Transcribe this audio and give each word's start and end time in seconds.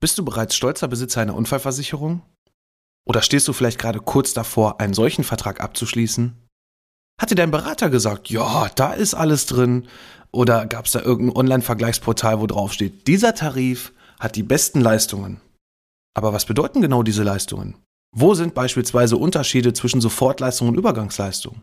Bist 0.00 0.16
du 0.16 0.24
bereits 0.24 0.56
stolzer 0.56 0.88
Besitzer 0.88 1.20
einer 1.20 1.34
Unfallversicherung? 1.34 2.22
Oder 3.06 3.20
stehst 3.20 3.46
du 3.48 3.52
vielleicht 3.52 3.78
gerade 3.78 4.00
kurz 4.00 4.32
davor, 4.32 4.80
einen 4.80 4.94
solchen 4.94 5.24
Vertrag 5.24 5.60
abzuschließen? 5.60 6.34
Hat 7.20 7.30
dir 7.30 7.34
dein 7.34 7.50
Berater 7.50 7.90
gesagt, 7.90 8.30
ja, 8.30 8.70
da 8.76 8.94
ist 8.94 9.12
alles 9.12 9.44
drin? 9.44 9.86
Oder 10.32 10.64
gab 10.64 10.86
es 10.86 10.92
da 10.92 11.00
irgendein 11.00 11.36
Online-Vergleichsportal, 11.36 12.40
wo 12.40 12.46
drauf 12.46 12.72
steht, 12.72 13.06
dieser 13.08 13.34
Tarif 13.34 13.92
hat 14.18 14.36
die 14.36 14.42
besten 14.42 14.80
Leistungen? 14.80 15.40
Aber 16.14 16.32
was 16.32 16.46
bedeuten 16.46 16.80
genau 16.80 17.02
diese 17.02 17.22
Leistungen? 17.22 17.76
Wo 18.16 18.34
sind 18.34 18.54
beispielsweise 18.54 19.18
Unterschiede 19.18 19.74
zwischen 19.74 20.00
Sofortleistung 20.00 20.68
und 20.68 20.78
Übergangsleistung? 20.78 21.60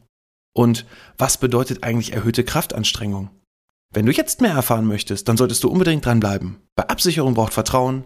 Und 0.56 0.86
was 1.18 1.38
bedeutet 1.38 1.84
eigentlich 1.84 2.14
erhöhte 2.14 2.44
Kraftanstrengung? 2.44 3.30
Wenn 3.94 4.06
du 4.06 4.12
jetzt 4.12 4.42
mehr 4.42 4.54
erfahren 4.54 4.86
möchtest, 4.86 5.28
dann 5.28 5.38
solltest 5.38 5.64
du 5.64 5.70
unbedingt 5.70 6.06
dranbleiben. 6.06 6.58
Bei 6.76 6.88
Absicherung 6.88 7.34
braucht 7.34 7.54
Vertrauen, 7.54 8.06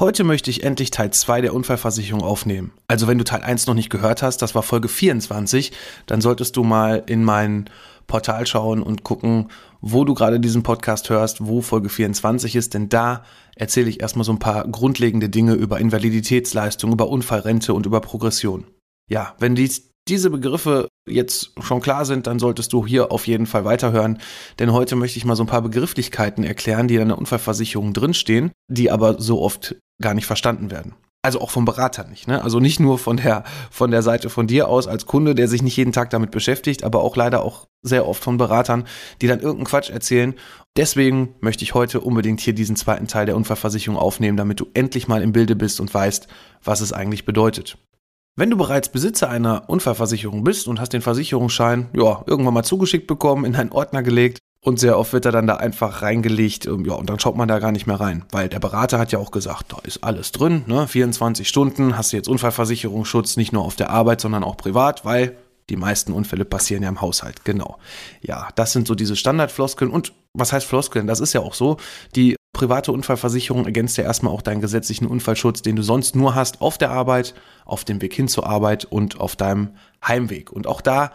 Heute 0.00 0.24
möchte 0.24 0.50
ich 0.50 0.64
endlich 0.64 0.90
Teil 0.90 1.12
2 1.12 1.42
der 1.42 1.54
Unfallversicherung 1.54 2.22
aufnehmen. 2.22 2.72
Also 2.88 3.06
wenn 3.06 3.18
du 3.18 3.24
Teil 3.24 3.42
1 3.42 3.66
noch 3.66 3.74
nicht 3.74 3.90
gehört 3.90 4.22
hast, 4.22 4.38
das 4.38 4.54
war 4.54 4.62
Folge 4.62 4.88
24, 4.88 5.70
dann 6.06 6.20
solltest 6.20 6.56
du 6.56 6.64
mal 6.64 7.02
in 7.06 7.22
mein 7.22 7.68
Portal 8.06 8.46
schauen 8.46 8.82
und 8.82 9.04
gucken, 9.04 9.48
wo 9.80 10.04
du 10.04 10.14
gerade 10.14 10.40
diesen 10.40 10.62
Podcast 10.62 11.10
hörst, 11.10 11.46
wo 11.46 11.60
Folge 11.60 11.88
24 11.88 12.56
ist, 12.56 12.74
denn 12.74 12.88
da 12.88 13.24
erzähle 13.54 13.90
ich 13.90 14.00
erstmal 14.00 14.24
so 14.24 14.32
ein 14.32 14.38
paar 14.38 14.66
grundlegende 14.66 15.28
Dinge 15.28 15.54
über 15.54 15.78
Invaliditätsleistung, 15.78 16.92
über 16.92 17.08
Unfallrente 17.08 17.74
und 17.74 17.86
über 17.86 18.00
Progression. 18.00 18.64
Ja, 19.10 19.34
wenn 19.38 19.54
dies 19.54 19.90
diese 20.08 20.30
Begriffe 20.30 20.88
jetzt 21.08 21.52
schon 21.60 21.80
klar 21.80 22.04
sind, 22.04 22.26
dann 22.26 22.38
solltest 22.38 22.72
du 22.72 22.86
hier 22.86 23.12
auf 23.12 23.26
jeden 23.26 23.46
Fall 23.46 23.64
weiterhören, 23.64 24.18
denn 24.58 24.72
heute 24.72 24.96
möchte 24.96 25.18
ich 25.18 25.24
mal 25.24 25.36
so 25.36 25.44
ein 25.44 25.48
paar 25.48 25.62
Begrifflichkeiten 25.62 26.44
erklären, 26.44 26.88
die 26.88 26.96
in 26.96 27.08
der 27.08 27.18
Unfallversicherung 27.18 27.92
drinstehen, 27.92 28.50
die 28.68 28.90
aber 28.90 29.20
so 29.20 29.40
oft 29.40 29.76
gar 30.00 30.14
nicht 30.14 30.26
verstanden 30.26 30.70
werden. 30.70 30.94
Also 31.24 31.40
auch 31.40 31.50
vom 31.50 31.64
Berater 31.64 32.02
nicht, 32.08 32.26
ne? 32.26 32.42
Also 32.42 32.58
nicht 32.58 32.80
nur 32.80 32.98
von 32.98 33.16
der, 33.16 33.44
von 33.70 33.92
der 33.92 34.02
Seite 34.02 34.28
von 34.28 34.48
dir 34.48 34.66
aus 34.66 34.88
als 34.88 35.06
Kunde, 35.06 35.36
der 35.36 35.46
sich 35.46 35.62
nicht 35.62 35.76
jeden 35.76 35.92
Tag 35.92 36.10
damit 36.10 36.32
beschäftigt, 36.32 36.82
aber 36.82 37.00
auch 37.00 37.14
leider 37.14 37.44
auch 37.44 37.68
sehr 37.80 38.08
oft 38.08 38.24
von 38.24 38.38
Beratern, 38.38 38.88
die 39.20 39.28
dann 39.28 39.38
irgendeinen 39.38 39.66
Quatsch 39.66 39.88
erzählen. 39.88 40.34
Deswegen 40.76 41.36
möchte 41.40 41.62
ich 41.62 41.74
heute 41.74 42.00
unbedingt 42.00 42.40
hier 42.40 42.54
diesen 42.54 42.74
zweiten 42.74 43.06
Teil 43.06 43.26
der 43.26 43.36
Unfallversicherung 43.36 43.96
aufnehmen, 43.96 44.36
damit 44.36 44.58
du 44.58 44.66
endlich 44.74 45.06
mal 45.06 45.22
im 45.22 45.30
Bilde 45.30 45.54
bist 45.54 45.78
und 45.78 45.94
weißt, 45.94 46.26
was 46.64 46.80
es 46.80 46.92
eigentlich 46.92 47.24
bedeutet. 47.24 47.78
Wenn 48.34 48.50
du 48.50 48.56
bereits 48.56 48.88
Besitzer 48.88 49.28
einer 49.28 49.68
Unfallversicherung 49.68 50.42
bist 50.42 50.66
und 50.66 50.80
hast 50.80 50.92
den 50.92 51.02
Versicherungsschein, 51.02 51.88
ja, 51.94 52.24
irgendwann 52.26 52.54
mal 52.54 52.64
zugeschickt 52.64 53.06
bekommen, 53.06 53.44
in 53.44 53.54
einen 53.54 53.70
Ordner 53.70 54.02
gelegt 54.02 54.38
und 54.64 54.78
sehr 54.78 54.96
oft 54.98 55.12
wird 55.12 55.26
er 55.26 55.32
dann 55.32 55.46
da 55.46 55.56
einfach 55.56 56.02
reingelegt, 56.02 56.66
ähm, 56.66 56.84
ja, 56.84 56.94
und 56.94 57.10
dann 57.10 57.18
schaut 57.18 57.36
man 57.36 57.48
da 57.48 57.58
gar 57.58 57.72
nicht 57.72 57.86
mehr 57.86 58.00
rein, 58.00 58.24
weil 58.30 58.48
der 58.48 58.60
Berater 58.60 58.98
hat 58.98 59.10
ja 59.12 59.18
auch 59.18 59.32
gesagt, 59.32 59.72
da 59.72 59.78
ist 59.82 60.04
alles 60.04 60.30
drin, 60.32 60.62
ne, 60.66 60.86
24 60.86 61.48
Stunden, 61.48 61.96
hast 61.96 62.12
du 62.12 62.16
jetzt 62.16 62.28
Unfallversicherungsschutz 62.28 63.36
nicht 63.36 63.52
nur 63.52 63.64
auf 63.64 63.74
der 63.76 63.90
Arbeit, 63.90 64.20
sondern 64.20 64.44
auch 64.44 64.56
privat, 64.56 65.04
weil 65.04 65.36
die 65.68 65.76
meisten 65.76 66.12
Unfälle 66.12 66.44
passieren 66.44 66.82
ja 66.82 66.88
im 66.88 67.00
Haushalt, 67.00 67.44
genau. 67.44 67.78
Ja, 68.20 68.48
das 68.54 68.72
sind 68.72 68.86
so 68.86 68.94
diese 68.94 69.16
Standardfloskeln 69.16 69.90
und 69.90 70.12
was 70.34 70.52
heißt 70.52 70.66
Floskeln? 70.66 71.06
Das 71.06 71.20
ist 71.20 71.32
ja 71.32 71.40
auch 71.40 71.54
so, 71.54 71.76
die 72.14 72.36
private 72.52 72.92
Unfallversicherung 72.92 73.64
ergänzt 73.64 73.96
ja 73.96 74.04
erstmal 74.04 74.32
auch 74.32 74.42
deinen 74.42 74.60
gesetzlichen 74.60 75.06
Unfallschutz, 75.06 75.62
den 75.62 75.76
du 75.76 75.82
sonst 75.82 76.14
nur 76.14 76.34
hast 76.34 76.60
auf 76.60 76.78
der 76.78 76.90
Arbeit, 76.90 77.34
auf 77.64 77.84
dem 77.84 78.00
Weg 78.00 78.14
hin 78.14 78.28
zur 78.28 78.46
Arbeit 78.46 78.84
und 78.84 79.20
auf 79.20 79.36
deinem 79.36 79.70
Heimweg. 80.06 80.52
Und 80.52 80.66
auch 80.66 80.80
da 80.80 81.12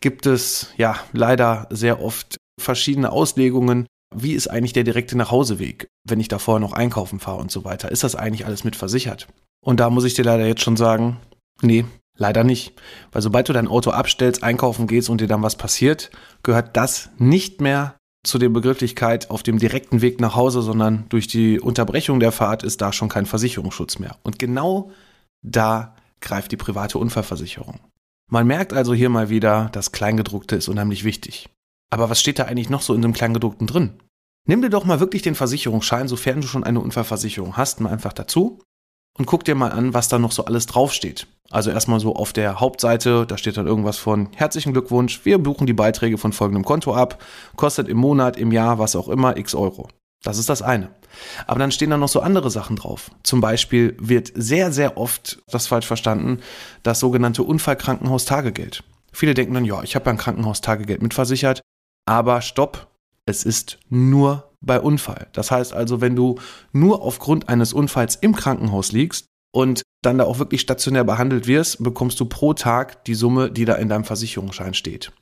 gibt 0.00 0.26
es 0.26 0.72
ja 0.76 0.96
leider 1.12 1.68
sehr 1.70 2.02
oft 2.02 2.41
verschiedene 2.60 3.12
Auslegungen. 3.12 3.86
Wie 4.14 4.32
ist 4.32 4.48
eigentlich 4.48 4.72
der 4.72 4.84
direkte 4.84 5.16
Nachhauseweg, 5.16 5.88
wenn 6.04 6.20
ich 6.20 6.28
davor 6.28 6.60
noch 6.60 6.72
einkaufen 6.72 7.18
fahre 7.18 7.38
und 7.38 7.50
so 7.50 7.64
weiter? 7.64 7.90
Ist 7.90 8.04
das 8.04 8.14
eigentlich 8.14 8.46
alles 8.46 8.64
mit 8.64 8.76
versichert? 8.76 9.28
Und 9.64 9.80
da 9.80 9.90
muss 9.90 10.04
ich 10.04 10.14
dir 10.14 10.24
leider 10.24 10.46
jetzt 10.46 10.62
schon 10.62 10.76
sagen, 10.76 11.18
nee, 11.62 11.84
leider 12.18 12.44
nicht. 12.44 12.74
Weil 13.10 13.22
sobald 13.22 13.48
du 13.48 13.52
dein 13.52 13.68
Auto 13.68 13.90
abstellst, 13.90 14.42
einkaufen 14.42 14.86
gehst 14.86 15.08
und 15.08 15.20
dir 15.20 15.28
dann 15.28 15.42
was 15.42 15.56
passiert, 15.56 16.10
gehört 16.42 16.76
das 16.76 17.10
nicht 17.18 17.60
mehr 17.60 17.96
zu 18.24 18.38
der 18.38 18.50
Begrifflichkeit 18.50 19.30
auf 19.30 19.42
dem 19.42 19.58
direkten 19.58 20.00
Weg 20.00 20.20
nach 20.20 20.36
Hause, 20.36 20.62
sondern 20.62 21.06
durch 21.08 21.26
die 21.26 21.58
Unterbrechung 21.58 22.20
der 22.20 22.32
Fahrt 22.32 22.62
ist 22.62 22.80
da 22.80 22.92
schon 22.92 23.08
kein 23.08 23.26
Versicherungsschutz 23.26 23.98
mehr. 23.98 24.16
Und 24.22 24.38
genau 24.38 24.92
da 25.42 25.96
greift 26.20 26.52
die 26.52 26.56
private 26.56 26.98
Unfallversicherung. 26.98 27.80
Man 28.30 28.46
merkt 28.46 28.72
also 28.72 28.94
hier 28.94 29.08
mal 29.08 29.28
wieder, 29.28 29.70
das 29.72 29.92
Kleingedruckte 29.92 30.56
ist 30.56 30.68
unheimlich 30.68 31.04
wichtig. 31.04 31.48
Aber 31.92 32.08
was 32.08 32.20
steht 32.20 32.38
da 32.38 32.44
eigentlich 32.44 32.70
noch 32.70 32.80
so 32.80 32.94
in 32.94 33.02
dem 33.02 33.12
Kleingedruckten 33.12 33.66
drin? 33.66 34.00
Nimm 34.48 34.62
dir 34.62 34.70
doch 34.70 34.86
mal 34.86 34.98
wirklich 34.98 35.20
den 35.20 35.34
Versicherungsschein, 35.34 36.08
sofern 36.08 36.40
du 36.40 36.46
schon 36.46 36.64
eine 36.64 36.80
Unfallversicherung 36.80 37.58
hast, 37.58 37.80
mal 37.80 37.92
einfach 37.92 38.14
dazu 38.14 38.60
und 39.18 39.26
guck 39.26 39.44
dir 39.44 39.54
mal 39.54 39.72
an, 39.72 39.92
was 39.92 40.08
da 40.08 40.18
noch 40.18 40.32
so 40.32 40.46
alles 40.46 40.64
draufsteht. 40.64 41.26
Also 41.50 41.70
erstmal 41.70 42.00
so 42.00 42.16
auf 42.16 42.32
der 42.32 42.60
Hauptseite, 42.60 43.26
da 43.26 43.36
steht 43.36 43.58
dann 43.58 43.66
irgendwas 43.66 43.98
von 43.98 44.30
herzlichen 44.34 44.72
Glückwunsch, 44.72 45.26
wir 45.26 45.36
buchen 45.36 45.66
die 45.66 45.74
Beiträge 45.74 46.16
von 46.16 46.32
folgendem 46.32 46.64
Konto 46.64 46.94
ab, 46.94 47.22
kostet 47.56 47.88
im 47.88 47.98
Monat, 47.98 48.38
im 48.38 48.52
Jahr, 48.52 48.78
was 48.78 48.96
auch 48.96 49.10
immer, 49.10 49.36
x 49.36 49.54
Euro. 49.54 49.88
Das 50.22 50.38
ist 50.38 50.48
das 50.48 50.62
eine. 50.62 50.88
Aber 51.46 51.58
dann 51.58 51.72
stehen 51.72 51.90
da 51.90 51.98
noch 51.98 52.08
so 52.08 52.20
andere 52.20 52.50
Sachen 52.50 52.76
drauf. 52.76 53.10
Zum 53.22 53.42
Beispiel 53.42 53.96
wird 54.00 54.32
sehr, 54.34 54.72
sehr 54.72 54.96
oft 54.96 55.42
das 55.48 55.66
falsch 55.66 55.86
verstanden, 55.86 56.40
das 56.82 57.00
sogenannte 57.00 57.42
Unfallkrankenhaustagegeld. 57.42 58.82
Viele 59.12 59.34
denken 59.34 59.52
dann, 59.52 59.66
ja, 59.66 59.82
ich 59.82 59.94
habe 59.94 60.06
ja 60.06 60.12
ein 60.12 60.18
Krankenhaustagegeld 60.18 61.02
mitversichert, 61.02 61.60
aber 62.06 62.40
stopp, 62.40 62.88
es 63.26 63.44
ist 63.44 63.78
nur 63.88 64.50
bei 64.60 64.80
Unfall. 64.80 65.28
Das 65.32 65.50
heißt 65.50 65.72
also, 65.72 66.00
wenn 66.00 66.16
du 66.16 66.38
nur 66.72 67.02
aufgrund 67.02 67.48
eines 67.48 67.72
Unfalls 67.72 68.16
im 68.16 68.34
Krankenhaus 68.34 68.92
liegst 68.92 69.26
und 69.52 69.82
dann 70.02 70.18
da 70.18 70.24
auch 70.24 70.38
wirklich 70.38 70.60
stationär 70.60 71.04
behandelt 71.04 71.46
wirst, 71.46 71.82
bekommst 71.82 72.18
du 72.20 72.24
pro 72.24 72.54
Tag 72.54 73.04
die 73.04 73.14
Summe, 73.14 73.50
die 73.50 73.64
da 73.64 73.74
in 73.74 73.88
deinem 73.88 74.04
Versicherungsschein 74.04 74.74
steht. 74.74 75.12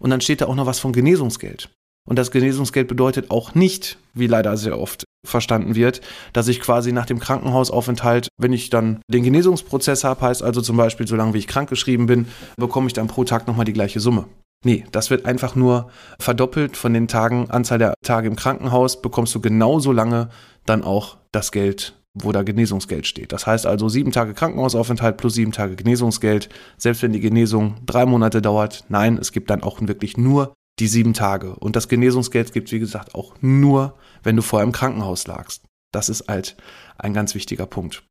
Und 0.00 0.10
dann 0.10 0.20
steht 0.20 0.40
da 0.40 0.46
auch 0.46 0.54
noch 0.54 0.66
was 0.66 0.78
von 0.78 0.92
Genesungsgeld. 0.92 1.70
Und 2.08 2.18
das 2.18 2.30
Genesungsgeld 2.30 2.88
bedeutet 2.88 3.30
auch 3.30 3.54
nicht, 3.54 3.98
wie 4.14 4.26
leider 4.26 4.56
sehr 4.56 4.78
oft 4.78 5.04
verstanden 5.26 5.74
wird, 5.74 6.00
dass 6.32 6.48
ich 6.48 6.60
quasi 6.60 6.92
nach 6.92 7.06
dem 7.06 7.18
Krankenhausaufenthalt, 7.18 8.28
wenn 8.38 8.52
ich 8.52 8.70
dann 8.70 9.02
den 9.08 9.22
Genesungsprozess 9.22 10.02
habe, 10.02 10.22
heißt 10.22 10.42
also 10.42 10.62
zum 10.62 10.76
Beispiel, 10.76 11.06
solange 11.06 11.34
wie 11.34 11.38
ich 11.38 11.46
krankgeschrieben 11.46 12.06
bin, 12.06 12.26
bekomme 12.56 12.86
ich 12.86 12.94
dann 12.94 13.06
pro 13.06 13.24
Tag 13.24 13.46
nochmal 13.46 13.66
die 13.66 13.74
gleiche 13.74 14.00
Summe. 14.00 14.26
Nee, 14.64 14.84
das 14.92 15.08
wird 15.08 15.24
einfach 15.24 15.54
nur 15.54 15.90
verdoppelt 16.18 16.76
von 16.76 16.92
den 16.92 17.08
Tagen, 17.08 17.50
Anzahl 17.50 17.78
der 17.78 17.94
Tage 18.04 18.28
im 18.28 18.36
Krankenhaus, 18.36 19.00
bekommst 19.00 19.34
du 19.34 19.40
genauso 19.40 19.90
lange 19.90 20.28
dann 20.66 20.84
auch 20.84 21.16
das 21.32 21.50
Geld, 21.50 21.98
wo 22.12 22.30
da 22.32 22.42
Genesungsgeld 22.42 23.06
steht. 23.06 23.32
Das 23.32 23.46
heißt 23.46 23.64
also 23.66 23.88
sieben 23.88 24.12
Tage 24.12 24.34
Krankenhausaufenthalt 24.34 25.16
plus 25.16 25.34
sieben 25.34 25.52
Tage 25.52 25.76
Genesungsgeld, 25.76 26.50
selbst 26.76 27.02
wenn 27.02 27.12
die 27.12 27.20
Genesung 27.20 27.76
drei 27.86 28.04
Monate 28.04 28.42
dauert. 28.42 28.84
Nein, 28.90 29.16
es 29.16 29.32
gibt 29.32 29.48
dann 29.48 29.62
auch 29.62 29.80
wirklich 29.80 30.18
nur 30.18 30.52
die 30.78 30.88
sieben 30.88 31.14
Tage. 31.14 31.54
Und 31.56 31.74
das 31.74 31.88
Genesungsgeld 31.88 32.52
gibt, 32.52 32.70
wie 32.70 32.78
gesagt, 32.78 33.14
auch 33.14 33.34
nur, 33.40 33.94
wenn 34.22 34.36
du 34.36 34.42
vorher 34.42 34.66
im 34.66 34.72
Krankenhaus 34.72 35.26
lagst. 35.26 35.64
Das 35.92 36.08
ist 36.10 36.28
halt 36.28 36.56
ein 36.98 37.14
ganz 37.14 37.34
wichtiger 37.34 37.66
Punkt. 37.66 38.02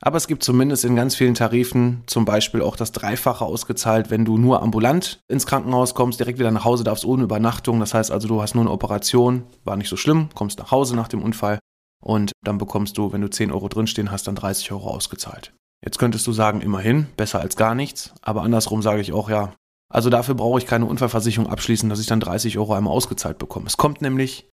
Aber 0.00 0.16
es 0.16 0.28
gibt 0.28 0.44
zumindest 0.44 0.84
in 0.84 0.94
ganz 0.94 1.16
vielen 1.16 1.34
Tarifen 1.34 2.04
zum 2.06 2.24
Beispiel 2.24 2.62
auch 2.62 2.76
das 2.76 2.92
Dreifache 2.92 3.44
ausgezahlt, 3.44 4.10
wenn 4.10 4.24
du 4.24 4.38
nur 4.38 4.62
ambulant 4.62 5.20
ins 5.28 5.46
Krankenhaus 5.46 5.94
kommst, 5.94 6.20
direkt 6.20 6.38
wieder 6.38 6.52
nach 6.52 6.64
Hause 6.64 6.84
darfst 6.84 7.04
ohne 7.04 7.24
Übernachtung. 7.24 7.80
Das 7.80 7.94
heißt 7.94 8.12
also, 8.12 8.28
du 8.28 8.40
hast 8.40 8.54
nur 8.54 8.62
eine 8.62 8.70
Operation, 8.70 9.42
war 9.64 9.76
nicht 9.76 9.88
so 9.88 9.96
schlimm, 9.96 10.28
kommst 10.34 10.60
nach 10.60 10.70
Hause 10.70 10.94
nach 10.94 11.08
dem 11.08 11.22
Unfall 11.22 11.58
und 12.00 12.32
dann 12.44 12.58
bekommst 12.58 12.96
du, 12.96 13.12
wenn 13.12 13.22
du 13.22 13.30
10 13.30 13.50
Euro 13.50 13.68
drinstehen 13.68 14.12
hast, 14.12 14.28
dann 14.28 14.36
30 14.36 14.70
Euro 14.70 14.88
ausgezahlt. 14.88 15.52
Jetzt 15.84 15.98
könntest 15.98 16.26
du 16.26 16.32
sagen, 16.32 16.60
immerhin, 16.60 17.06
besser 17.16 17.40
als 17.40 17.56
gar 17.56 17.74
nichts, 17.74 18.12
aber 18.22 18.42
andersrum 18.42 18.82
sage 18.82 19.00
ich 19.00 19.12
auch, 19.12 19.28
ja, 19.28 19.52
also 19.92 20.10
dafür 20.10 20.34
brauche 20.34 20.58
ich 20.58 20.66
keine 20.66 20.86
Unfallversicherung 20.86 21.50
abschließen, 21.50 21.88
dass 21.88 22.00
ich 22.00 22.06
dann 22.06 22.20
30 22.20 22.58
Euro 22.58 22.74
einmal 22.74 22.92
ausgezahlt 22.92 23.38
bekomme. 23.38 23.66
Es 23.66 23.76
kommt 23.76 24.02
nämlich 24.02 24.48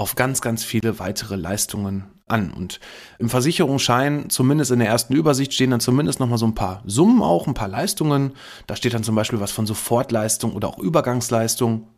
auf 0.00 0.14
ganz, 0.14 0.40
ganz 0.40 0.64
viele 0.64 0.98
weitere 0.98 1.36
Leistungen 1.36 2.04
an. 2.26 2.54
Und 2.54 2.80
im 3.18 3.28
Versicherungsschein, 3.28 4.30
zumindest 4.30 4.70
in 4.70 4.78
der 4.78 4.88
ersten 4.88 5.14
Übersicht, 5.14 5.52
stehen 5.52 5.72
dann 5.72 5.80
zumindest 5.80 6.20
nochmal 6.20 6.38
so 6.38 6.46
ein 6.46 6.54
paar 6.54 6.82
Summen 6.86 7.22
auch, 7.22 7.46
ein 7.46 7.52
paar 7.52 7.68
Leistungen. 7.68 8.32
Da 8.66 8.76
steht 8.76 8.94
dann 8.94 9.04
zum 9.04 9.14
Beispiel 9.14 9.40
was 9.40 9.52
von 9.52 9.66
Sofortleistung 9.66 10.54
oder 10.54 10.68
auch 10.68 10.78
Übergangsleistung. 10.78 11.88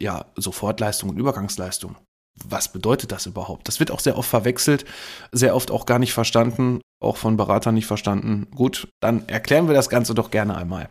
Ja, 0.00 0.24
Sofortleistung 0.34 1.10
und 1.10 1.18
Übergangsleistung. 1.18 1.94
Was 2.44 2.72
bedeutet 2.72 3.12
das 3.12 3.26
überhaupt? 3.26 3.68
Das 3.68 3.78
wird 3.78 3.92
auch 3.92 4.00
sehr 4.00 4.18
oft 4.18 4.28
verwechselt, 4.28 4.84
sehr 5.30 5.54
oft 5.54 5.70
auch 5.70 5.86
gar 5.86 6.00
nicht 6.00 6.14
verstanden. 6.14 6.80
auch 7.00 7.16
von 7.16 7.36
Beratern 7.36 7.74
nicht 7.74 7.86
verstanden. 7.86 8.48
Gut, 8.54 8.88
dann 9.00 9.28
erklären 9.28 9.68
wir 9.68 9.74
das 9.74 9.88
Ganze 9.88 10.14
doch 10.14 10.30
gerne 10.30 10.56
einmal. 10.56 10.88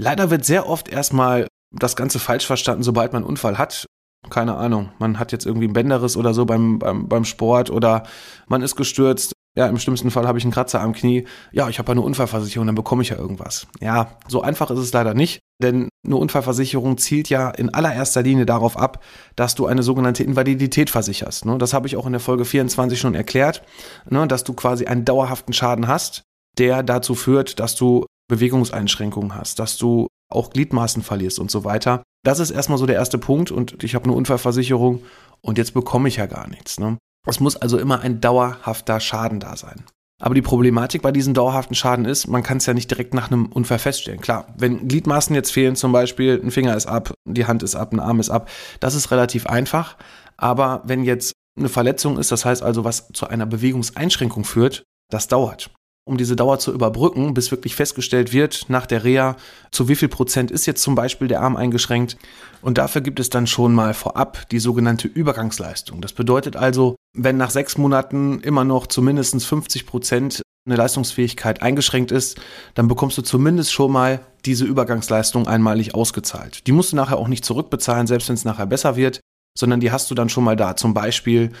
Leider 0.00 0.30
wird 0.30 0.44
sehr 0.44 0.68
oft 0.68 0.88
erstmal 0.88 1.46
das 1.72 1.94
Ganze 1.94 2.18
falsch 2.18 2.46
verstanden, 2.46 2.82
sobald 2.82 3.12
man 3.12 3.22
einen 3.22 3.30
Unfall 3.30 3.58
hat. 3.58 3.86
Keine 4.30 4.56
Ahnung, 4.56 4.90
man 4.98 5.18
hat 5.18 5.32
jetzt 5.32 5.46
irgendwie 5.46 5.68
ein 5.68 5.72
Bänderriss 5.72 6.16
oder 6.16 6.34
so 6.34 6.44
beim, 6.44 6.78
beim, 6.78 7.08
beim 7.08 7.24
Sport 7.24 7.70
oder 7.70 8.04
man 8.46 8.62
ist 8.62 8.76
gestürzt. 8.76 9.32
Ja, 9.56 9.66
im 9.66 9.78
schlimmsten 9.78 10.12
Fall 10.12 10.26
habe 10.28 10.38
ich 10.38 10.44
einen 10.44 10.52
Kratzer 10.52 10.80
am 10.80 10.92
Knie. 10.92 11.26
Ja, 11.50 11.68
ich 11.68 11.80
habe 11.80 11.90
eine 11.90 12.00
Unfallversicherung, 12.00 12.66
dann 12.66 12.76
bekomme 12.76 13.02
ich 13.02 13.08
ja 13.08 13.16
irgendwas. 13.16 13.66
Ja, 13.80 14.18
so 14.28 14.40
einfach 14.40 14.70
ist 14.70 14.78
es 14.78 14.92
leider 14.92 15.14
nicht, 15.14 15.40
denn 15.60 15.88
eine 16.06 16.16
Unfallversicherung 16.16 16.96
zielt 16.98 17.28
ja 17.28 17.50
in 17.50 17.74
allererster 17.74 18.22
Linie 18.22 18.46
darauf 18.46 18.76
ab, 18.76 19.02
dass 19.34 19.56
du 19.56 19.66
eine 19.66 19.82
sogenannte 19.82 20.22
Invalidität 20.22 20.90
versicherst. 20.90 21.44
Ne? 21.44 21.58
Das 21.58 21.74
habe 21.74 21.88
ich 21.88 21.96
auch 21.96 22.06
in 22.06 22.12
der 22.12 22.20
Folge 22.20 22.44
24 22.44 23.00
schon 23.00 23.16
erklärt, 23.16 23.64
ne? 24.08 24.28
dass 24.28 24.44
du 24.44 24.52
quasi 24.52 24.86
einen 24.86 25.04
dauerhaften 25.04 25.52
Schaden 25.52 25.88
hast, 25.88 26.22
der 26.56 26.84
dazu 26.84 27.16
führt, 27.16 27.58
dass 27.58 27.74
du 27.74 28.06
Bewegungseinschränkungen 28.28 29.34
hast, 29.34 29.58
dass 29.58 29.76
du 29.76 30.06
auch 30.30 30.50
Gliedmaßen 30.50 31.02
verlierst 31.02 31.38
und 31.38 31.50
so 31.50 31.64
weiter. 31.64 32.02
Das 32.28 32.40
ist 32.40 32.50
erstmal 32.50 32.76
so 32.76 32.84
der 32.84 32.96
erste 32.96 33.16
Punkt 33.16 33.50
und 33.50 33.82
ich 33.82 33.94
habe 33.94 34.04
eine 34.04 34.12
Unfallversicherung 34.12 35.02
und 35.40 35.56
jetzt 35.56 35.72
bekomme 35.72 36.08
ich 36.08 36.16
ja 36.16 36.26
gar 36.26 36.46
nichts. 36.46 36.78
Ne? 36.78 36.98
Es 37.26 37.40
muss 37.40 37.56
also 37.56 37.78
immer 37.78 38.00
ein 38.02 38.20
dauerhafter 38.20 39.00
Schaden 39.00 39.40
da 39.40 39.56
sein. 39.56 39.82
Aber 40.20 40.34
die 40.34 40.42
Problematik 40.42 41.00
bei 41.00 41.10
diesem 41.10 41.32
dauerhaften 41.32 41.74
Schaden 41.74 42.04
ist, 42.04 42.26
man 42.26 42.42
kann 42.42 42.58
es 42.58 42.66
ja 42.66 42.74
nicht 42.74 42.90
direkt 42.90 43.14
nach 43.14 43.30
einem 43.30 43.46
Unfall 43.46 43.78
feststellen. 43.78 44.20
Klar, 44.20 44.46
wenn 44.58 44.88
Gliedmaßen 44.88 45.34
jetzt 45.34 45.52
fehlen, 45.52 45.74
zum 45.74 45.90
Beispiel 45.90 46.38
ein 46.44 46.50
Finger 46.50 46.76
ist 46.76 46.84
ab, 46.84 47.14
die 47.24 47.46
Hand 47.46 47.62
ist 47.62 47.74
ab, 47.74 47.94
ein 47.94 48.00
Arm 48.00 48.20
ist 48.20 48.28
ab, 48.28 48.50
das 48.80 48.94
ist 48.94 49.10
relativ 49.10 49.46
einfach. 49.46 49.96
Aber 50.36 50.82
wenn 50.84 51.04
jetzt 51.04 51.32
eine 51.58 51.70
Verletzung 51.70 52.18
ist, 52.18 52.30
das 52.30 52.44
heißt 52.44 52.62
also, 52.62 52.84
was 52.84 53.08
zu 53.14 53.26
einer 53.26 53.46
Bewegungseinschränkung 53.46 54.44
führt, 54.44 54.84
das 55.10 55.28
dauert 55.28 55.70
um 56.08 56.16
diese 56.16 56.36
Dauer 56.36 56.58
zu 56.58 56.72
überbrücken, 56.72 57.34
bis 57.34 57.50
wirklich 57.50 57.76
festgestellt 57.76 58.32
wird 58.32 58.66
nach 58.68 58.86
der 58.86 59.04
Reha, 59.04 59.36
zu 59.70 59.88
wie 59.88 59.94
viel 59.94 60.08
Prozent 60.08 60.50
ist 60.50 60.66
jetzt 60.66 60.82
zum 60.82 60.94
Beispiel 60.94 61.28
der 61.28 61.42
Arm 61.42 61.56
eingeschränkt. 61.56 62.16
Und 62.62 62.78
dafür 62.78 63.02
gibt 63.02 63.20
es 63.20 63.30
dann 63.30 63.46
schon 63.46 63.74
mal 63.74 63.94
vorab 63.94 64.48
die 64.50 64.58
sogenannte 64.58 65.06
Übergangsleistung. 65.06 66.00
Das 66.00 66.12
bedeutet 66.12 66.56
also, 66.56 66.96
wenn 67.16 67.36
nach 67.36 67.50
sechs 67.50 67.78
Monaten 67.78 68.40
immer 68.40 68.64
noch 68.64 68.86
zumindest 68.86 69.44
50 69.44 69.86
Prozent 69.86 70.42
eine 70.66 70.76
Leistungsfähigkeit 70.76 71.62
eingeschränkt 71.62 72.10
ist, 72.10 72.38
dann 72.74 72.88
bekommst 72.88 73.16
du 73.18 73.22
zumindest 73.22 73.72
schon 73.72 73.92
mal 73.92 74.20
diese 74.44 74.64
Übergangsleistung 74.64 75.46
einmalig 75.46 75.94
ausgezahlt. 75.94 76.66
Die 76.66 76.72
musst 76.72 76.92
du 76.92 76.96
nachher 76.96 77.18
auch 77.18 77.28
nicht 77.28 77.44
zurückbezahlen, 77.44 78.06
selbst 78.06 78.28
wenn 78.28 78.34
es 78.34 78.44
nachher 78.44 78.66
besser 78.66 78.96
wird, 78.96 79.20
sondern 79.58 79.80
die 79.80 79.90
hast 79.90 80.10
du 80.10 80.14
dann 80.14 80.28
schon 80.28 80.44
mal 80.44 80.56
da. 80.56 80.76
Zum 80.76 80.94
Beispiel 80.94 81.52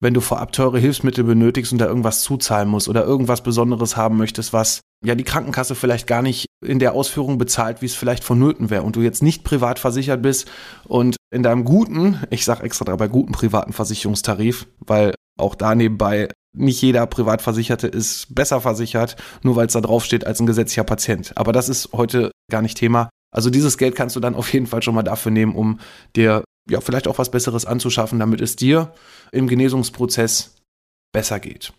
wenn 0.00 0.14
du 0.14 0.20
vorab 0.20 0.52
teure 0.52 0.78
Hilfsmittel 0.78 1.24
benötigst 1.24 1.72
und 1.72 1.78
da 1.78 1.86
irgendwas 1.86 2.22
zuzahlen 2.22 2.68
musst 2.68 2.88
oder 2.88 3.04
irgendwas 3.04 3.42
Besonderes 3.42 3.96
haben 3.96 4.16
möchtest, 4.16 4.52
was 4.52 4.80
ja 5.04 5.14
die 5.14 5.24
Krankenkasse 5.24 5.74
vielleicht 5.74 6.06
gar 6.06 6.22
nicht 6.22 6.46
in 6.64 6.78
der 6.78 6.94
Ausführung 6.94 7.38
bezahlt, 7.38 7.82
wie 7.82 7.86
es 7.86 7.94
vielleicht 7.94 8.24
vonnöten 8.24 8.70
wäre 8.70 8.82
und 8.82 8.96
du 8.96 9.00
jetzt 9.00 9.22
nicht 9.22 9.44
privat 9.44 9.78
versichert 9.78 10.22
bist 10.22 10.50
und 10.84 11.16
in 11.32 11.42
deinem 11.42 11.64
guten, 11.64 12.22
ich 12.30 12.44
sag 12.44 12.62
extra 12.62 12.84
dabei 12.84 13.08
guten 13.08 13.32
privaten 13.32 13.72
Versicherungstarif, 13.72 14.66
weil 14.80 15.14
auch 15.38 15.54
da 15.54 15.74
nebenbei 15.74 16.28
nicht 16.54 16.80
jeder 16.80 17.06
Privatversicherte 17.06 17.86
ist 17.86 18.34
besser 18.34 18.60
versichert, 18.60 19.16
nur 19.42 19.56
weil 19.56 19.66
es 19.66 19.74
da 19.74 19.80
drauf 19.80 20.04
steht 20.04 20.26
als 20.26 20.40
ein 20.40 20.46
gesetzlicher 20.46 20.84
Patient. 20.84 21.32
Aber 21.36 21.52
das 21.52 21.68
ist 21.68 21.90
heute 21.92 22.30
gar 22.50 22.62
nicht 22.62 22.78
Thema. 22.78 23.10
Also 23.30 23.50
dieses 23.50 23.76
Geld 23.76 23.94
kannst 23.94 24.16
du 24.16 24.20
dann 24.20 24.34
auf 24.34 24.50
jeden 24.52 24.66
Fall 24.66 24.82
schon 24.82 24.94
mal 24.94 25.02
dafür 25.02 25.30
nehmen, 25.30 25.54
um 25.54 25.80
dir 26.14 26.42
ja, 26.68 26.80
vielleicht 26.80 27.08
auch 27.08 27.18
was 27.18 27.30
Besseres 27.30 27.64
anzuschaffen, 27.64 28.18
damit 28.18 28.40
es 28.40 28.56
dir 28.56 28.92
im 29.32 29.48
Genesungsprozess 29.48 30.56
besser 31.12 31.40
geht. 31.40 31.72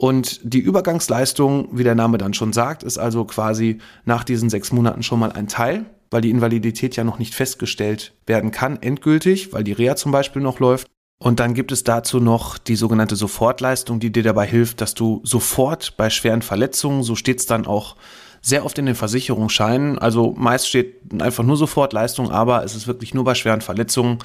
Und 0.00 0.40
die 0.44 0.60
Übergangsleistung, 0.60 1.76
wie 1.76 1.82
der 1.82 1.96
Name 1.96 2.18
dann 2.18 2.32
schon 2.32 2.52
sagt, 2.52 2.84
ist 2.84 2.98
also 2.98 3.24
quasi 3.24 3.78
nach 4.04 4.22
diesen 4.22 4.48
sechs 4.48 4.70
Monaten 4.70 5.02
schon 5.02 5.18
mal 5.18 5.32
ein 5.32 5.48
Teil, 5.48 5.86
weil 6.10 6.20
die 6.20 6.30
Invalidität 6.30 6.94
ja 6.96 7.02
noch 7.02 7.18
nicht 7.18 7.34
festgestellt 7.34 8.12
werden 8.26 8.52
kann, 8.52 8.80
endgültig, 8.80 9.52
weil 9.52 9.64
die 9.64 9.72
Reha 9.72 9.96
zum 9.96 10.12
Beispiel 10.12 10.40
noch 10.40 10.60
läuft. 10.60 10.86
Und 11.20 11.40
dann 11.40 11.52
gibt 11.52 11.72
es 11.72 11.82
dazu 11.82 12.20
noch 12.20 12.58
die 12.58 12.76
sogenannte 12.76 13.16
Sofortleistung, 13.16 13.98
die 13.98 14.12
dir 14.12 14.22
dabei 14.22 14.46
hilft, 14.46 14.80
dass 14.80 14.94
du 14.94 15.20
sofort 15.24 15.96
bei 15.96 16.10
schweren 16.10 16.42
Verletzungen, 16.42 17.02
so 17.02 17.16
steht 17.16 17.40
es 17.40 17.46
dann 17.46 17.66
auch 17.66 17.96
sehr 18.40 18.64
oft 18.64 18.78
in 18.78 18.86
den 18.86 18.94
Versicherungsscheinen. 18.94 19.98
Also 19.98 20.34
meist 20.36 20.68
steht 20.68 20.96
einfach 21.20 21.44
nur 21.44 21.56
Sofortleistung, 21.56 22.30
aber 22.30 22.64
es 22.64 22.74
ist 22.74 22.86
wirklich 22.86 23.14
nur 23.14 23.24
bei 23.24 23.34
schweren 23.34 23.60
Verletzungen, 23.60 24.18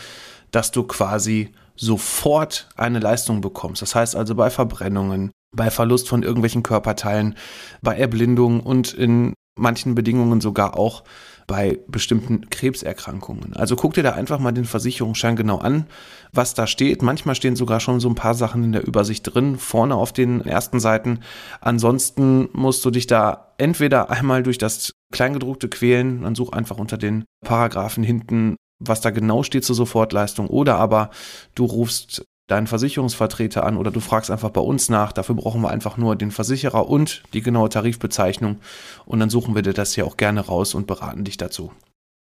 dass 0.51 0.71
du 0.71 0.83
quasi 0.83 1.51
sofort 1.75 2.69
eine 2.75 2.99
Leistung 2.99 3.41
bekommst. 3.41 3.81
Das 3.81 3.95
heißt 3.95 4.15
also 4.15 4.35
bei 4.35 4.49
Verbrennungen, 4.49 5.31
bei 5.55 5.69
Verlust 5.71 6.07
von 6.07 6.23
irgendwelchen 6.23 6.63
Körperteilen, 6.63 7.35
bei 7.81 7.97
Erblindung 7.97 8.59
und 8.59 8.93
in 8.93 9.33
manchen 9.57 9.95
Bedingungen 9.95 10.41
sogar 10.41 10.77
auch 10.77 11.03
bei 11.47 11.79
bestimmten 11.87 12.49
Krebserkrankungen. 12.49 13.53
Also 13.53 13.75
guck 13.75 13.93
dir 13.93 14.03
da 14.03 14.11
einfach 14.11 14.39
mal 14.39 14.51
den 14.51 14.65
Versicherungsschein 14.65 15.35
genau 15.35 15.57
an, 15.57 15.87
was 16.31 16.53
da 16.53 16.67
steht. 16.67 17.01
Manchmal 17.01 17.35
stehen 17.35 17.55
sogar 17.55 17.79
schon 17.79 17.99
so 17.99 18.09
ein 18.09 18.15
paar 18.15 18.33
Sachen 18.33 18.63
in 18.63 18.71
der 18.71 18.85
Übersicht 18.87 19.23
drin, 19.23 19.57
vorne 19.57 19.95
auf 19.95 20.13
den 20.13 20.41
ersten 20.41 20.79
Seiten. 20.79 21.19
Ansonsten 21.61 22.49
musst 22.53 22.83
du 22.85 22.91
dich 22.91 23.07
da 23.07 23.53
entweder 23.57 24.09
einmal 24.09 24.43
durch 24.43 24.57
das 24.57 24.93
Kleingedruckte 25.11 25.69
quälen, 25.69 26.23
dann 26.23 26.35
such 26.35 26.53
einfach 26.53 26.77
unter 26.77 26.97
den 26.97 27.25
Paragraphen 27.45 28.03
hinten 28.03 28.55
was 28.85 29.01
da 29.01 29.11
genau 29.11 29.43
steht 29.43 29.63
zur 29.63 29.75
Sofortleistung, 29.75 30.47
oder 30.47 30.77
aber 30.77 31.09
du 31.55 31.65
rufst 31.65 32.25
deinen 32.47 32.67
Versicherungsvertreter 32.67 33.65
an 33.65 33.77
oder 33.77 33.91
du 33.91 33.99
fragst 33.99 34.29
einfach 34.29 34.49
bei 34.49 34.61
uns 34.61 34.89
nach. 34.89 35.11
Dafür 35.11 35.35
brauchen 35.35 35.61
wir 35.61 35.69
einfach 35.69 35.97
nur 35.97 36.15
den 36.15 36.31
Versicherer 36.31 36.89
und 36.89 37.23
die 37.33 37.41
genaue 37.41 37.69
Tarifbezeichnung 37.69 38.59
und 39.05 39.19
dann 39.19 39.29
suchen 39.29 39.55
wir 39.55 39.61
dir 39.61 39.73
das 39.73 39.93
hier 39.93 40.05
auch 40.05 40.17
gerne 40.17 40.41
raus 40.41 40.73
und 40.73 40.87
beraten 40.87 41.23
dich 41.23 41.37
dazu. 41.37 41.71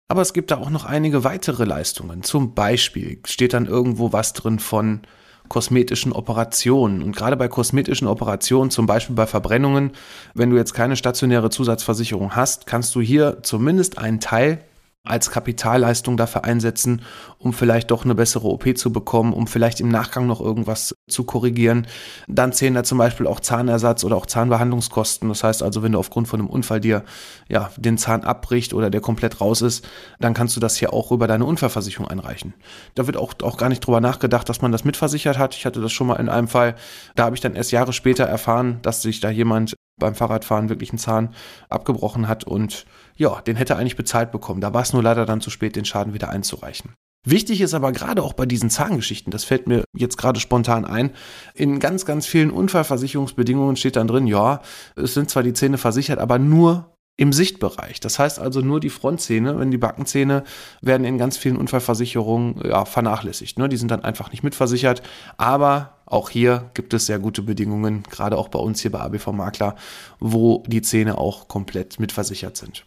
Aber 0.07 0.21
es 0.21 0.33
gibt 0.33 0.51
da 0.51 0.57
auch 0.57 0.69
noch 0.69 0.85
einige 0.85 1.23
weitere 1.23 1.65
Leistungen. 1.65 2.23
Zum 2.23 2.53
Beispiel 2.53 3.19
steht 3.25 3.53
dann 3.53 3.65
irgendwo 3.65 4.13
was 4.13 4.33
drin 4.33 4.59
von 4.59 5.01
kosmetischen 5.49 6.11
Operationen. 6.11 7.01
Und 7.01 7.15
gerade 7.15 7.37
bei 7.37 7.47
kosmetischen 7.47 8.07
Operationen, 8.07 8.71
zum 8.71 8.85
Beispiel 8.85 9.15
bei 9.15 9.27
Verbrennungen, 9.27 9.91
wenn 10.33 10.49
du 10.49 10.57
jetzt 10.57 10.73
keine 10.73 10.95
stationäre 10.95 11.49
Zusatzversicherung 11.49 12.35
hast, 12.35 12.67
kannst 12.67 12.93
du 12.95 13.01
hier 13.01 13.39
zumindest 13.43 13.97
einen 13.97 14.19
Teil 14.19 14.63
als 15.05 15.31
Kapitalleistung 15.31 16.17
dafür 16.17 16.43
einsetzen, 16.43 17.01
um 17.37 17.53
vielleicht 17.53 17.91
doch 17.91 18.03
eine 18.03 18.15
bessere 18.15 18.47
OP 18.47 18.77
zu 18.77 18.91
bekommen, 18.91 19.33
um 19.33 19.47
vielleicht 19.47 19.79
im 19.79 19.89
Nachgang 19.89 20.27
noch 20.27 20.41
irgendwas 20.41 20.95
zu 21.07 21.23
korrigieren. 21.23 21.87
Dann 22.27 22.53
zählen 22.53 22.73
da 22.73 22.83
zum 22.83 22.97
Beispiel 22.97 23.27
auch 23.27 23.39
Zahnersatz 23.39 24.03
oder 24.03 24.15
auch 24.15 24.25
Zahnbehandlungskosten. 24.25 25.29
Das 25.29 25.43
heißt 25.43 25.63
also, 25.63 25.83
wenn 25.83 25.91
du 25.91 25.99
aufgrund 25.99 26.27
von 26.27 26.39
einem 26.39 26.49
Unfall 26.49 26.79
dir 26.79 27.03
ja 27.47 27.69
den 27.77 27.97
Zahn 27.97 28.23
abbricht 28.23 28.73
oder 28.73 28.89
der 28.89 29.01
komplett 29.01 29.41
raus 29.41 29.61
ist, 29.61 29.87
dann 30.19 30.33
kannst 30.33 30.55
du 30.55 30.59
das 30.59 30.75
hier 30.75 30.93
auch 30.93 31.11
über 31.11 31.27
deine 31.27 31.45
Unfallversicherung 31.45 32.07
einreichen. 32.07 32.53
Da 32.95 33.05
wird 33.05 33.17
auch, 33.17 33.33
auch 33.43 33.57
gar 33.57 33.69
nicht 33.69 33.81
drüber 33.81 34.01
nachgedacht, 34.01 34.49
dass 34.49 34.61
man 34.61 34.71
das 34.71 34.83
mitversichert 34.83 35.37
hat. 35.37 35.55
Ich 35.55 35.65
hatte 35.65 35.81
das 35.81 35.91
schon 35.91 36.07
mal 36.07 36.15
in 36.15 36.29
einem 36.29 36.47
Fall. 36.47 36.75
Da 37.15 37.25
habe 37.25 37.35
ich 37.35 37.41
dann 37.41 37.55
erst 37.55 37.71
Jahre 37.71 37.93
später 37.93 38.25
erfahren, 38.25 38.79
dass 38.81 39.01
sich 39.01 39.19
da 39.19 39.29
jemand 39.29 39.75
beim 39.97 40.15
Fahrradfahren 40.15 40.69
wirklich 40.69 40.91
einen 40.91 40.99
Zahn 40.99 41.33
abgebrochen 41.69 42.27
hat 42.27 42.43
und 42.43 42.85
ja, 43.15 43.41
den 43.41 43.55
hätte 43.55 43.73
er 43.73 43.79
eigentlich 43.79 43.95
bezahlt 43.95 44.31
bekommen. 44.31 44.61
Da 44.61 44.73
war 44.73 44.81
es 44.81 44.93
nur 44.93 45.03
leider 45.03 45.25
dann 45.25 45.41
zu 45.41 45.49
spät, 45.49 45.75
den 45.75 45.85
Schaden 45.85 46.13
wieder 46.13 46.29
einzureichen. 46.29 46.93
Wichtig 47.27 47.61
ist 47.61 47.73
aber 47.73 47.91
gerade 47.91 48.21
auch 48.21 48.33
bei 48.33 48.45
diesen 48.45 48.69
Zahngeschichten, 48.69 49.31
das 49.31 49.43
fällt 49.43 49.67
mir 49.67 49.83
jetzt 49.97 50.17
gerade 50.17 50.39
spontan 50.39 50.85
ein, 50.85 51.11
in 51.55 51.79
ganz, 51.79 52.05
ganz 52.05 52.27
vielen 52.27 52.51
Unfallversicherungsbedingungen 52.51 53.77
steht 53.77 53.95
dann 53.95 54.07
drin, 54.07 54.27
ja, 54.27 54.61
es 54.95 55.15
sind 55.15 55.31
zwar 55.31 55.41
die 55.41 55.53
Zähne 55.53 55.79
versichert, 55.79 56.19
aber 56.19 56.37
nur 56.37 56.94
im 57.17 57.31
Sichtbereich. 57.31 57.99
Das 57.99 58.19
heißt 58.19 58.39
also 58.39 58.61
nur 58.61 58.79
die 58.79 58.89
Frontzähne, 58.89 59.57
wenn 59.57 59.71
die 59.71 59.77
Backenzähne 59.77 60.43
werden 60.81 61.05
in 61.05 61.17
ganz 61.17 61.37
vielen 61.37 61.57
Unfallversicherungen 61.57 62.61
ja, 62.65 62.85
vernachlässigt. 62.85 63.57
Ne? 63.57 63.69
Die 63.69 63.77
sind 63.77 63.91
dann 63.91 64.03
einfach 64.03 64.31
nicht 64.31 64.43
mitversichert. 64.43 65.01
Aber 65.37 65.97
auch 66.05 66.29
hier 66.29 66.71
gibt 66.73 66.93
es 66.93 67.05
sehr 67.05 67.19
gute 67.19 67.41
Bedingungen, 67.41 68.03
gerade 68.03 68.37
auch 68.37 68.49
bei 68.49 68.59
uns 68.59 68.81
hier 68.81 68.91
bei 68.91 68.99
ABV 68.99 69.27
Makler, 69.27 69.75
wo 70.19 70.63
die 70.67 70.81
Zähne 70.81 71.17
auch 71.17 71.47
komplett 71.47 71.99
mitversichert 71.99 72.57
sind. 72.57 72.85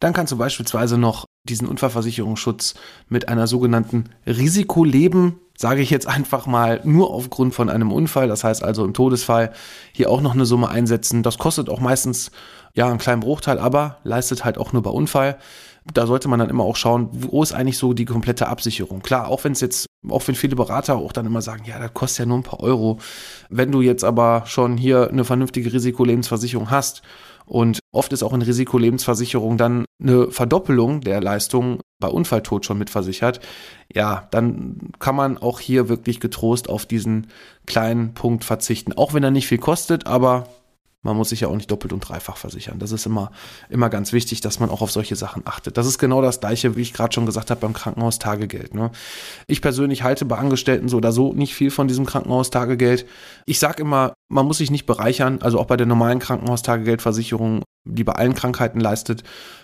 Dann 0.00 0.12
kannst 0.12 0.32
du 0.32 0.36
beispielsweise 0.36 0.98
noch 0.98 1.26
diesen 1.48 1.68
Unfallversicherungsschutz 1.68 2.74
mit 3.08 3.28
einer 3.28 3.46
sogenannten 3.46 4.04
Risikoleben, 4.26 5.36
sage 5.56 5.80
ich 5.80 5.90
jetzt 5.90 6.06
einfach 6.06 6.46
mal, 6.46 6.80
nur 6.84 7.10
aufgrund 7.10 7.54
von 7.54 7.70
einem 7.70 7.92
Unfall, 7.92 8.28
das 8.28 8.44
heißt 8.44 8.62
also 8.62 8.84
im 8.84 8.94
Todesfall, 8.94 9.52
hier 9.92 10.10
auch 10.10 10.20
noch 10.20 10.34
eine 10.34 10.46
Summe 10.46 10.68
einsetzen. 10.68 11.22
Das 11.22 11.38
kostet 11.38 11.68
auch 11.68 11.80
meistens 11.80 12.30
ja 12.74 12.86
einen 12.86 12.98
kleinen 12.98 13.20
Bruchteil, 13.20 13.58
aber 13.58 13.98
leistet 14.04 14.44
halt 14.44 14.58
auch 14.58 14.72
nur 14.72 14.82
bei 14.82 14.90
Unfall. 14.90 15.38
Da 15.94 16.06
sollte 16.06 16.28
man 16.28 16.40
dann 16.40 16.50
immer 16.50 16.64
auch 16.64 16.76
schauen, 16.76 17.08
wo 17.12 17.42
ist 17.42 17.52
eigentlich 17.52 17.78
so 17.78 17.92
die 17.92 18.04
komplette 18.04 18.48
Absicherung. 18.48 19.02
Klar, 19.02 19.28
auch 19.28 19.44
wenn 19.44 19.52
es 19.52 19.60
jetzt, 19.60 19.86
auch 20.08 20.26
wenn 20.26 20.34
viele 20.34 20.56
Berater 20.56 20.96
auch 20.96 21.12
dann 21.12 21.26
immer 21.26 21.42
sagen, 21.42 21.62
ja, 21.64 21.78
das 21.78 21.94
kostet 21.94 22.20
ja 22.20 22.26
nur 22.26 22.38
ein 22.38 22.42
paar 22.42 22.60
Euro. 22.60 22.98
Wenn 23.50 23.70
du 23.70 23.80
jetzt 23.82 24.02
aber 24.02 24.42
schon 24.46 24.76
hier 24.76 25.08
eine 25.08 25.24
vernünftige 25.24 25.72
Risikolebensversicherung 25.72 26.70
hast 26.70 27.02
und 27.46 27.78
oft 27.92 28.12
ist 28.12 28.22
auch 28.22 28.32
in 28.32 28.42
Risikolebensversicherung 28.42 29.56
dann 29.56 29.84
eine 30.02 30.30
Verdoppelung 30.30 31.00
der 31.00 31.20
Leistung 31.20 31.80
bei 32.00 32.08
Unfalltod 32.08 32.66
schon 32.66 32.78
mitversichert. 32.78 33.40
Ja, 33.92 34.28
dann 34.32 34.90
kann 34.98 35.14
man 35.14 35.38
auch 35.38 35.60
hier 35.60 35.88
wirklich 35.88 36.20
getrost 36.20 36.68
auf 36.68 36.86
diesen 36.86 37.28
kleinen 37.64 38.14
Punkt 38.14 38.44
verzichten. 38.44 38.92
Auch 38.92 39.14
wenn 39.14 39.22
er 39.22 39.30
nicht 39.30 39.46
viel 39.46 39.58
kostet, 39.58 40.06
aber 40.06 40.48
man 41.06 41.16
muss 41.16 41.28
sich 41.28 41.40
ja 41.40 41.48
auch 41.48 41.54
nicht 41.54 41.70
doppelt 41.70 41.92
und 41.92 42.00
dreifach 42.00 42.36
versichern. 42.36 42.80
Das 42.80 42.90
ist 42.90 43.06
immer, 43.06 43.30
immer 43.70 43.88
ganz 43.88 44.12
wichtig, 44.12 44.40
dass 44.40 44.58
man 44.58 44.70
auch 44.70 44.82
auf 44.82 44.90
solche 44.90 45.14
Sachen 45.14 45.42
achtet. 45.46 45.76
Das 45.76 45.86
ist 45.86 45.98
genau 45.98 46.20
das 46.20 46.40
Gleiche, 46.40 46.74
wie 46.76 46.82
ich 46.82 46.92
gerade 46.92 47.14
schon 47.14 47.26
gesagt 47.26 47.50
habe, 47.50 47.60
beim 47.60 47.72
Krankenhaustagegeld. 47.72 48.74
Ne? 48.74 48.90
Ich 49.46 49.62
persönlich 49.62 50.02
halte 50.02 50.24
bei 50.24 50.36
Angestellten 50.36 50.88
so 50.88 50.96
oder 50.96 51.12
so 51.12 51.32
nicht 51.32 51.54
viel 51.54 51.70
von 51.70 51.86
diesem 51.86 52.06
Krankenhaustagegeld. 52.06 53.06
Ich 53.46 53.60
sage 53.60 53.82
immer, 53.82 54.14
man 54.28 54.46
muss 54.46 54.58
sich 54.58 54.72
nicht 54.72 54.84
bereichern, 54.84 55.38
also 55.42 55.60
auch 55.60 55.66
bei 55.66 55.76
der 55.76 55.86
normalen 55.86 56.18
Krankenhaustagegeldversicherung, 56.18 57.62
die 57.84 58.02
bei 58.02 58.14
allen 58.14 58.34
Krankheiten 58.34 58.80
leistet. 58.80 59.22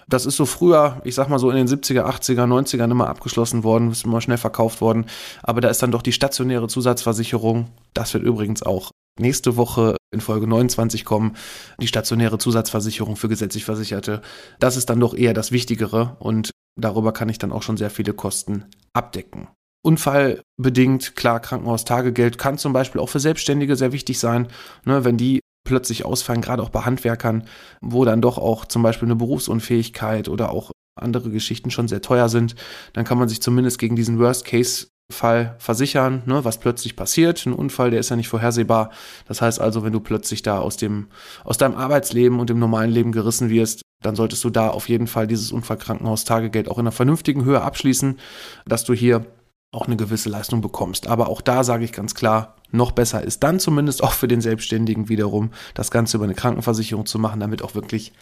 Das 0.09 0.27
ist 0.27 0.37
so 0.37 0.47
früher, 0.47 1.01
ich 1.03 1.17
sag 1.17 1.29
mal 1.29 1.41
so 1.41 1.51
in 1.51 1.57
den 1.57 1.67
70er, 1.67 2.05
80er, 2.05 2.47
90ern 2.47 2.91
immer 2.91 3.09
abgeschlossen 3.09 3.65
worden, 3.65 3.91
ist 3.91 4.05
immer 4.05 4.21
schnell 4.21 4.39
verkauft 4.39 4.81
worden. 4.81 5.07
Aber 5.43 5.61
da 5.61 5.69
ist 5.69 5.83
dann 5.83 5.91
doch 5.91 6.03
die 6.03 6.13
stationäre 6.13 6.69
Zusatzversicherung. 6.69 7.67
Das 7.95 8.15
wird 8.15 8.23
übrigens 8.23 8.63
auch 8.63 8.92
nächste 9.19 9.57
Woche 9.57 9.97
in 10.13 10.21
Folge 10.21 10.47
29 10.47 11.05
kommen, 11.05 11.37
die 11.81 11.87
stationäre 11.87 12.39
Zusatzversicherung 12.39 13.17
für 13.17 13.29
gesetzlich 13.29 13.65
Versicherte. 13.65 14.23
Das 14.59 14.77
ist 14.77 14.91
dann 14.91 15.01
doch 15.01 15.15
eher 15.15 15.35
das 15.35 15.53
Wichtigere 15.53 16.17
und 16.19 16.51
darüber 16.79 17.13
kann 17.13 17.29
ich 17.29 17.39
dann 17.39 17.53
auch 17.53 17.63
schon 17.63 17.77
sehr 17.77 17.91
viele 17.91 18.15
Kosten 18.15 18.65
abdecken. 18.93 19.49
Unfallbedingt, 19.85 21.17
klar, 21.17 21.41
Krankenhaustagegeld 21.41 22.39
kann 22.39 22.57
zum 22.57 22.73
Beispiel 22.73 23.01
auch 23.01 23.09
für 23.09 23.21
Selbstständige 23.21 23.75
sehr 23.77 23.93
wichtig 23.93 24.19
sein, 24.19 24.49
ne, 24.85 25.05
wenn 25.05 25.17
die 25.17 25.41
plötzlich 25.65 26.05
ausfallen, 26.05 26.41
gerade 26.41 26.63
auch 26.63 26.71
bei 26.71 26.83
Handwerkern, 26.83 27.45
wo 27.81 28.05
dann 28.05 28.21
doch 28.21 28.39
auch 28.39 28.65
zum 28.65 28.83
Beispiel 28.83 29.09
eine 29.09 29.17
Berufsunfähigkeit 29.17 30.29
oder 30.29 30.51
auch 30.51 30.71
andere 31.01 31.31
Geschichten 31.31 31.71
schon 31.71 31.89
sehr 31.89 32.03
teuer 32.03 32.29
sind, 32.29 32.55
dann 32.93 33.05
kann 33.05 33.19
man 33.19 33.29
sich 33.29 33.43
zumindest 33.43 33.79
gegen 33.79 33.97
diesen 33.97 34.19
Worst 34.19 34.45
Case 34.45 34.89
Fall 35.13 35.55
versichern, 35.59 36.23
ne, 36.27 36.45
was 36.45 36.59
plötzlich 36.59 36.97
passiert. 36.97 37.47
Ein 37.47 37.53
Unfall, 37.53 37.91
der 37.91 38.01
ist 38.01 38.09
ja 38.09 38.17
nicht 38.17 38.29
vorhersehbar. 38.29 38.91
Das 39.29 39.41
heißt 39.41 39.61
also, 39.61 39.85
wenn 39.85 39.93
du 39.93 40.01
plötzlich 40.01 40.43
da 40.43 40.59
aus 40.59 40.77
dem, 40.77 41.07
aus 41.45 41.59
deinem 41.59 41.77
Arbeitsleben 41.77 42.41
und 42.41 42.51
dem 42.51 42.59
normalen 42.59 42.91
Leben 42.91 43.13
gerissen 43.13 43.49
wirst, 43.51 43.83
dann 44.03 44.17
solltest 44.17 44.43
du 44.43 44.51
da 44.51 44.69
auf 44.69 44.89
jeden 44.89 45.07
Fall 45.07 45.27
dieses 45.27 45.53
Unfallkrankenhaustagegeld 45.53 46.69
auch 46.69 46.79
in 46.79 46.83
einer 46.83 46.93
vernünftigen 46.93 47.45
Höhe 47.45 47.63
abschließen, 47.63 48.19
dass 48.67 48.85
du 48.85 48.93
hier 48.93 49.25
auch 49.71 49.87
eine 49.87 49.97
gewisse 49.97 50.29
Leistung 50.29 50.61
bekommst. 50.61 51.07
Aber 51.07 51.29
auch 51.29 51.41
da 51.41 51.65
sage 51.65 51.85
ich 51.85 51.93
ganz 51.93 52.15
klar, 52.15 52.57
noch 52.71 52.93
besser 52.93 53.23
ist 53.23 53.43
dann 53.43 53.61
zumindest 53.61 54.03
auch 54.03 54.13
für 54.13 54.29
den 54.29 54.41
Selbstständigen 54.41 55.09
wiederum, 55.09 55.51
das 55.75 55.91
Ganze 55.91 56.17
über 56.17 56.25
eine 56.25 56.35
Krankenversicherung 56.35 57.07
zu 57.07 57.19
machen, 57.19 57.41
damit 57.41 57.63
auch 57.63 57.75
wirklich 57.75 58.13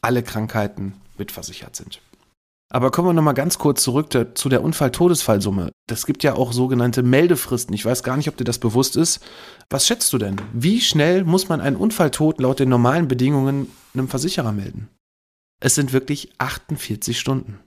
alle 0.00 0.22
Krankheiten 0.22 0.94
mitversichert 1.16 1.76
sind. 1.76 2.00
Aber 2.70 2.90
kommen 2.90 3.08
wir 3.08 3.12
nochmal 3.14 3.34
ganz 3.34 3.58
kurz 3.58 3.82
zurück 3.82 4.08
zu 4.34 4.48
der 4.48 4.62
Unfall-Todesfallsumme. 4.62 5.70
Das 5.86 6.04
gibt 6.04 6.22
ja 6.22 6.34
auch 6.34 6.52
sogenannte 6.52 7.02
Meldefristen. 7.02 7.74
Ich 7.74 7.84
weiß 7.84 8.02
gar 8.02 8.16
nicht, 8.16 8.28
ob 8.28 8.36
dir 8.36 8.44
das 8.44 8.58
bewusst 8.58 8.96
ist. 8.96 9.20
Was 9.70 9.86
schätzt 9.86 10.12
du 10.12 10.18
denn? 10.18 10.36
Wie 10.52 10.80
schnell 10.82 11.24
muss 11.24 11.48
man 11.48 11.62
einen 11.62 11.76
Unfalltod 11.76 12.40
laut 12.40 12.58
den 12.58 12.68
normalen 12.68 13.08
Bedingungen 13.08 13.68
einem 13.94 14.08
Versicherer 14.08 14.52
melden? 14.52 14.88
Es 15.60 15.74
sind 15.74 15.94
wirklich 15.94 16.30
48 16.38 17.18
Stunden. 17.18 17.58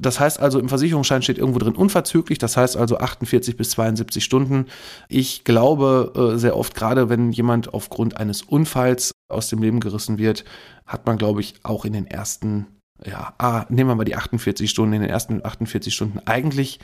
Das 0.00 0.18
heißt 0.18 0.40
also, 0.40 0.58
im 0.58 0.70
Versicherungsschein 0.70 1.22
steht 1.22 1.38
irgendwo 1.38 1.58
drin 1.58 1.76
unverzüglich, 1.76 2.38
das 2.38 2.56
heißt 2.56 2.76
also 2.76 2.98
48 2.98 3.56
bis 3.56 3.70
72 3.70 4.24
Stunden. 4.24 4.66
Ich 5.08 5.44
glaube 5.44 6.32
äh, 6.34 6.38
sehr 6.38 6.56
oft, 6.56 6.74
gerade 6.74 7.10
wenn 7.10 7.30
jemand 7.30 7.74
aufgrund 7.74 8.16
eines 8.16 8.42
Unfalls 8.42 9.12
aus 9.28 9.48
dem 9.48 9.60
Leben 9.60 9.80
gerissen 9.80 10.18
wird, 10.18 10.44
hat 10.86 11.06
man, 11.06 11.18
glaube 11.18 11.42
ich, 11.42 11.56
auch 11.62 11.84
in 11.84 11.92
den 11.92 12.06
ersten 12.06 12.66
ja, 13.06 13.34
ah, 13.38 13.66
nehmen 13.68 13.90
wir 13.90 13.94
mal 13.94 14.04
die 14.04 14.16
48 14.16 14.70
Stunden, 14.70 14.94
in 14.94 15.02
den 15.02 15.10
ersten 15.10 15.44
48 15.44 15.92
Stunden 15.94 16.20
eigentlich 16.26 16.78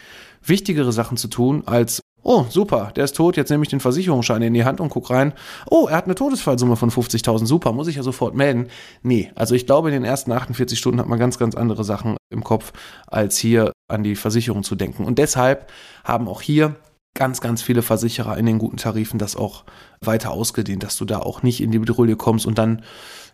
wichtigere 0.44 0.92
Sachen 0.92 1.16
zu 1.16 1.28
tun, 1.28 1.62
als, 1.66 2.00
oh, 2.22 2.44
super, 2.48 2.92
der 2.96 3.04
ist 3.04 3.16
tot, 3.16 3.36
jetzt 3.36 3.50
nehme 3.50 3.62
ich 3.62 3.68
den 3.68 3.80
Versicherungsschein 3.80 4.42
in 4.42 4.54
die 4.54 4.64
Hand 4.64 4.80
und 4.80 4.88
gucke 4.88 5.12
rein, 5.12 5.32
oh, 5.70 5.86
er 5.88 5.96
hat 5.96 6.04
eine 6.04 6.14
Todesfallsumme 6.14 6.76
von 6.76 6.90
50.000, 6.90 7.46
super, 7.46 7.72
muss 7.72 7.88
ich 7.88 7.96
ja 7.96 8.02
sofort 8.02 8.34
melden. 8.34 8.68
Nee, 9.02 9.30
also 9.34 9.54
ich 9.54 9.66
glaube, 9.66 9.88
in 9.88 9.94
den 9.94 10.04
ersten 10.04 10.32
48 10.32 10.78
Stunden 10.78 11.00
hat 11.00 11.08
man 11.08 11.18
ganz, 11.18 11.38
ganz 11.38 11.54
andere 11.54 11.84
Sachen 11.84 12.16
im 12.30 12.44
Kopf, 12.44 12.72
als 13.06 13.36
hier 13.36 13.72
an 13.88 14.02
die 14.02 14.16
Versicherung 14.16 14.62
zu 14.62 14.74
denken. 14.74 15.04
Und 15.04 15.18
deshalb 15.18 15.70
haben 16.04 16.28
auch 16.28 16.42
hier 16.42 16.76
ganz, 17.14 17.40
ganz 17.40 17.62
viele 17.62 17.82
Versicherer 17.82 18.36
in 18.38 18.46
den 18.46 18.58
guten 18.58 18.76
Tarifen 18.76 19.18
das 19.18 19.34
auch 19.34 19.64
weiter 20.00 20.30
ausgedehnt, 20.30 20.82
dass 20.82 20.96
du 20.96 21.04
da 21.04 21.18
auch 21.18 21.42
nicht 21.42 21.60
in 21.60 21.72
die 21.72 21.80
Bedrohung 21.80 22.16
kommst 22.16 22.46
und 22.46 22.58
dann 22.58 22.82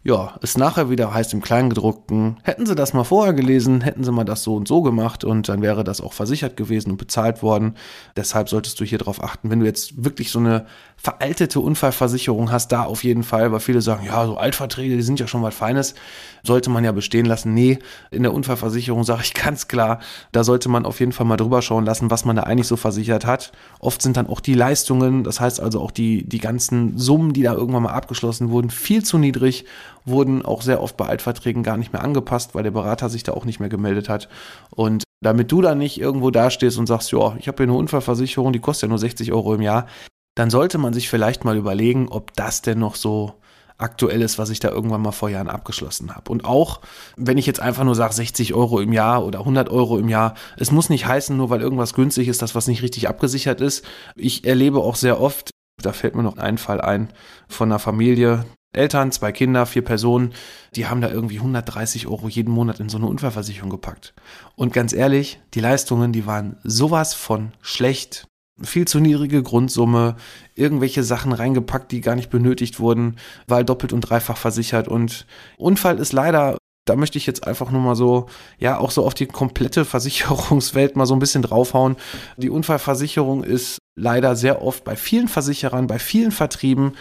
ja, 0.07 0.35
es 0.43 0.59
nachher 0.59 0.91
wieder 0.91 1.15
heißt 1.15 1.33
im 1.33 1.41
Kleingedruckten, 1.41 2.37
hätten 2.43 2.67
sie 2.67 2.75
das 2.75 2.93
mal 2.93 3.05
vorher 3.05 3.33
gelesen, 3.33 3.81
hätten 3.81 4.05
sie 4.05 4.13
mal 4.13 4.25
das 4.25 4.43
so 4.43 4.55
und 4.55 4.69
so 4.69 4.83
gemacht 4.83 5.25
und 5.25 5.49
dann 5.49 5.63
wäre 5.63 5.83
das 5.83 6.03
auch 6.03 6.13
versichert 6.13 6.59
gewesen 6.59 6.91
und 6.91 6.99
bezahlt 6.99 7.43
worden. 7.43 7.75
Deshalb 8.15 8.51
solltest 8.51 8.79
du 8.79 8.85
hier 8.85 8.99
drauf 8.99 9.25
achten, 9.25 9.49
wenn 9.49 9.61
du 9.61 9.67
jetzt 9.67 10.05
wirklich 10.05 10.31
so 10.31 10.41
eine 10.41 10.67
veraltete 10.99 11.59
Unfallversicherung 11.59 12.53
hast, 12.53 12.69
da 12.69 12.83
auf 12.83 13.03
jeden 13.03 13.23
Fall, 13.23 13.51
weil 13.51 13.61
viele 13.61 13.81
sagen, 13.81 14.05
ja, 14.05 14.27
so 14.27 14.37
Altverträge, 14.37 14.95
die 14.95 15.03
sind 15.03 15.21
ja 15.21 15.27
schon 15.27 15.43
was 15.43 15.55
Feines, 15.55 15.95
sollte 16.43 16.69
man 16.69 16.85
ja 16.85 16.93
bestehen 16.93 17.25
lassen. 17.25 17.55
Nee, 17.55 17.79
in 18.11 18.23
der 18.25 18.35
Unfallversicherung 18.35 19.05
sage 19.05 19.23
ich 19.25 19.33
ganz 19.33 19.69
klar, 19.69 20.01
da 20.33 20.45
sollte 20.45 20.69
man 20.69 20.85
auf 20.85 21.01
jeden 21.01 21.13
Fall 21.13 21.25
mal 21.25 21.39
drüber 21.39 21.63
schauen 21.63 21.87
lassen, 21.87 22.11
was 22.11 22.27
man 22.27 22.37
da 22.37 22.43
eigentlich 22.43 22.69
so 22.69 22.77
versichert 22.77 23.25
hat. 23.25 23.53
Oft 23.81 24.03
sind 24.03 24.19
dann 24.19 24.27
auch 24.27 24.41
die 24.41 24.55
Leistungen, 24.55 25.25
das 25.25 25.41
heißt 25.41 25.61
also 25.61 25.81
auch 25.81 25.91
die, 25.91 26.29
die 26.29 26.41
ganzen 26.41 26.99
Summen, 26.99 27.33
die 27.33 27.43
da 27.43 27.55
irgendwann 27.55 27.85
mal 27.85 27.93
abgeschlossen 27.93 28.51
wurden, 28.51 28.69
viel 28.69 29.03
zu 29.03 29.17
niedrig 29.17 29.65
wurden 30.05 30.45
auch 30.45 30.63
sehr 30.63 30.83
oft 30.83 30.97
bei 30.97 31.07
Altverträgen 31.07 31.63
gar 31.63 31.77
nicht 31.77 31.93
mehr 31.93 32.03
angepasst, 32.03 32.55
weil 32.55 32.63
der 32.63 32.71
Berater 32.71 33.09
sich 33.09 33.23
da 33.23 33.33
auch 33.33 33.45
nicht 33.45 33.61
mehr 33.61 33.69
gemeldet 33.69 34.09
hat. 34.09 34.29
Und 34.71 35.05
damit 35.23 35.51
du 35.51 35.63
dann 35.63 35.79
nicht 35.79 36.01
irgendwo 36.01 36.31
dastehst 36.31 36.79
und 36.79 36.87
sagst, 36.87 37.13
ja, 37.13 37.37
ich 37.39 37.49
habe 37.49 37.57
hier 37.63 37.71
eine 37.71 37.79
Unfallversicherung, 37.79 38.53
die 38.53 38.61
kostet 38.61 38.83
ja 38.83 38.89
nur 38.89 38.99
60 38.99 39.33
Euro 39.33 39.55
im 39.55 39.63
Jahr, 39.63 39.87
dann 40.35 40.51
sollte 40.51 40.79
man 40.79 40.93
sich 40.93 41.09
vielleicht 41.09 41.45
mal 41.45 41.57
überlegen, 41.57 42.09
ob 42.09 42.35
das 42.35 42.61
denn 42.61 42.79
noch 42.79 42.97
so 42.97 43.35
aktuell 43.79 44.23
ist, 44.23 44.39
was 44.39 44.51
ich 44.51 44.61
da 44.61 44.69
irgendwann 44.69 45.03
mal 45.03 45.13
vor 45.13 45.31
Jahren 45.31 45.49
abgeschlossen 45.49 46.15
habe. 46.15 46.31
Und 46.31 46.45
auch, 46.45 46.81
wenn 47.17 47.39
ich 47.39 47.47
jetzt 47.47 47.61
einfach 47.61 47.85
nur 47.85 47.95
sage 47.95 48.15
60 48.15 48.55
Euro 48.55 48.81
im 48.81 48.93
Jahr 48.93 49.25
oder 49.25 49.41
100 49.41 49.69
Euro 49.69 49.99
im 49.99 50.09
Jahr, 50.09 50.35
es 50.57 50.71
muss 50.71 50.91
nicht 50.91 51.07
heißen, 51.07 51.37
nur 51.37 51.51
weil 51.51 51.61
irgendwas 51.61 51.95
günstig 51.95 52.29
ist, 52.29 52.43
dass 52.43 52.55
was 52.55 52.69
nicht 52.69 52.83
richtig 52.83 53.09
abgesichert 53.09 53.61
ist. 53.61 53.85
Ich 54.15 54.45
erlebe 54.45 54.79
auch 54.79 54.97
sehr 54.97 55.21
oft, 55.21 55.51
da 55.83 55.93
fällt 55.93 56.15
mir 56.15 56.23
noch 56.23 56.37
ein 56.37 56.59
Fall 56.59 56.81
ein 56.81 57.13
von 57.49 57.69
einer 57.69 57.81
Familie, 57.81 58.45
Eltern, 58.77 59.13
zwei 59.13 59.33
Kinder, 59.33 59.67
vier 59.67 59.83
Personen, 59.83 60.33
die 60.77 60.87
haben 60.87 61.01
da 61.01 61.11
irgendwie 61.11 61.39
130 61.39 62.07
Euro 62.07 62.29
jeden 62.29 62.53
Monat 62.53 62.81
in 62.81 62.89
so 62.89 62.99
eine 62.99 63.07
Unfallversicherung 63.07 63.71
gepackt. 63.71 64.15
Und 64.57 64.73
ganz 64.73 64.93
ehrlich, 64.93 65.41
die 65.55 65.61
Leistungen, 65.61 66.13
die 66.13 66.27
waren 66.27 66.57
sowas 66.65 67.15
von 67.15 67.53
schlecht. 67.61 68.27
Viel 68.63 68.87
zu 68.87 69.01
niedrige 69.01 69.43
Grundsumme, 69.43 70.15
irgendwelche 70.55 71.03
Sachen 71.03 71.33
reingepackt, 71.33 71.91
die 71.91 72.01
gar 72.01 72.15
nicht 72.15 72.31
benötigt 72.31 72.79
wurden, 72.79 73.17
weil 73.49 73.65
doppelt 73.65 73.93
und 73.93 74.03
dreifach 74.03 74.37
versichert. 74.37 74.87
Und 74.87 75.27
Unfall 75.57 75.99
ist 75.99 76.13
leider 76.13 76.57
da 76.85 76.97
möchte 76.97 77.19
ich 77.19 77.27
jetzt 77.27 77.47
einfach 77.47 77.71
nur 77.71 77.81
mal 77.81 77.97
so, 77.97 78.27
ja, 78.59 78.79
auch 78.79 78.91
so 78.91 79.07
auf 79.07 79.15
die 79.15 79.27
komplette 79.27 79.85
Versicherungswelt 79.85 80.97
mal 80.97 81.07
so 81.07 81.15
ein 81.15 81.19
bisschen 81.19 81.43
draufhauen. 81.43 81.97
Die 82.37 82.51
Unfallversicherung 82.51 83.43
ist 83.43 83.79
leider 83.97 84.37
sehr 84.37 84.63
oft 84.63 84.85
bei 84.85 84.97
vielen 84.97 85.29
Versicherern, 85.29 85.87
bei 85.87 85.99
vielen 85.99 86.31
Vertrieben 86.31 86.93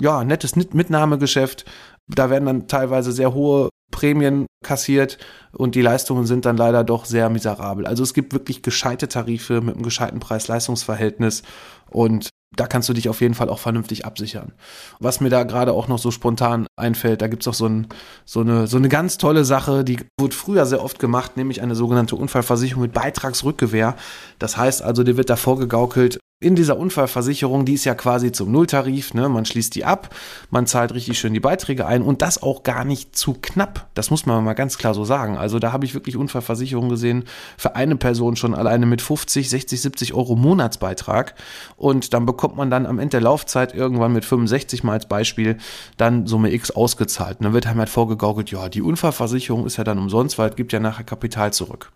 ja, 0.00 0.24
nettes 0.24 0.56
Mitnahmegeschäft. 0.56 1.64
Da 2.08 2.30
werden 2.30 2.46
dann 2.46 2.68
teilweise 2.68 3.12
sehr 3.12 3.34
hohe 3.34 3.68
Prämien 3.90 4.46
kassiert 4.64 5.18
und 5.52 5.74
die 5.74 5.82
Leistungen 5.82 6.26
sind 6.26 6.44
dann 6.44 6.56
leider 6.56 6.84
doch 6.84 7.04
sehr 7.04 7.30
miserabel. 7.30 7.86
Also 7.86 8.02
es 8.02 8.14
gibt 8.14 8.32
wirklich 8.32 8.62
gescheite 8.62 9.08
Tarife 9.08 9.60
mit 9.60 9.74
einem 9.74 9.84
gescheiten 9.84 10.20
Preis-Leistungs-Verhältnis 10.20 11.42
und 11.90 12.30
da 12.54 12.66
kannst 12.66 12.88
du 12.88 12.92
dich 12.92 13.08
auf 13.08 13.20
jeden 13.20 13.34
Fall 13.34 13.48
auch 13.48 13.58
vernünftig 13.58 14.04
absichern. 14.06 14.52
Was 14.98 15.20
mir 15.20 15.28
da 15.28 15.42
gerade 15.42 15.72
auch 15.72 15.88
noch 15.88 15.98
so 15.98 16.10
spontan 16.10 16.66
einfällt, 16.76 17.20
da 17.20 17.28
gibt 17.28 17.42
es 17.42 17.48
auch 17.48 17.54
so, 17.54 17.66
ein, 17.66 17.88
so, 18.24 18.40
eine, 18.40 18.66
so 18.66 18.76
eine 18.76 18.88
ganz 18.88 19.18
tolle 19.18 19.44
Sache, 19.44 19.84
die 19.84 19.98
wurde 20.18 20.34
früher 20.34 20.64
sehr 20.66 20.82
oft 20.82 20.98
gemacht, 20.98 21.36
nämlich 21.36 21.60
eine 21.60 21.74
sogenannte 21.74 22.16
Unfallversicherung 22.16 22.82
mit 22.82 22.92
Beitragsrückgewähr. 22.92 23.96
Das 24.38 24.56
heißt 24.56 24.82
also, 24.82 25.02
dir 25.02 25.16
wird 25.16 25.30
da 25.30 25.36
vorgegaukelt, 25.36 26.18
in 26.38 26.54
dieser 26.54 26.76
Unfallversicherung, 26.76 27.64
die 27.64 27.72
ist 27.72 27.86
ja 27.86 27.94
quasi 27.94 28.30
zum 28.30 28.52
Nulltarif, 28.52 29.14
ne? 29.14 29.26
man 29.30 29.46
schließt 29.46 29.74
die 29.74 29.86
ab, 29.86 30.14
man 30.50 30.66
zahlt 30.66 30.92
richtig 30.92 31.18
schön 31.18 31.32
die 31.32 31.40
Beiträge 31.40 31.86
ein 31.86 32.02
und 32.02 32.20
das 32.20 32.42
auch 32.42 32.62
gar 32.62 32.84
nicht 32.84 33.16
zu 33.16 33.32
knapp. 33.40 33.88
Das 33.94 34.10
muss 34.10 34.26
man 34.26 34.44
mal 34.44 34.52
ganz 34.52 34.76
klar 34.76 34.92
so 34.92 35.06
sagen. 35.06 35.38
Also 35.38 35.58
da 35.58 35.72
habe 35.72 35.86
ich 35.86 35.94
wirklich 35.94 36.18
Unfallversicherungen 36.18 36.90
gesehen, 36.90 37.24
für 37.56 37.74
eine 37.74 37.96
Person 37.96 38.36
schon 38.36 38.54
alleine 38.54 38.84
mit 38.84 39.00
50, 39.00 39.48
60, 39.48 39.80
70 39.80 40.12
Euro 40.12 40.36
Monatsbeitrag 40.36 41.34
und 41.78 42.12
dann 42.12 42.26
bekommt 42.26 42.56
man 42.56 42.68
dann 42.68 42.84
am 42.84 42.98
Ende 42.98 43.12
der 43.12 43.22
Laufzeit 43.22 43.74
irgendwann 43.74 44.12
mit 44.12 44.26
65 44.26 44.84
mal 44.84 44.92
als 44.92 45.06
Beispiel 45.06 45.56
dann 45.96 46.26
Summe 46.26 46.52
X 46.52 46.70
ausgezahlt. 46.70 47.38
Und 47.38 47.44
dann 47.44 47.52
wird 47.54 47.66
einem 47.66 47.78
halt 47.78 47.88
vorgegaukelt, 47.88 48.50
ja, 48.50 48.68
die 48.68 48.82
Unfallversicherung 48.82 49.64
ist 49.64 49.78
ja 49.78 49.84
dann 49.84 49.98
umsonst, 49.98 50.36
weil 50.36 50.50
es 50.50 50.56
gibt 50.56 50.74
ja 50.74 50.80
nachher 50.80 51.04
Kapital 51.04 51.54
zurück. 51.54 51.92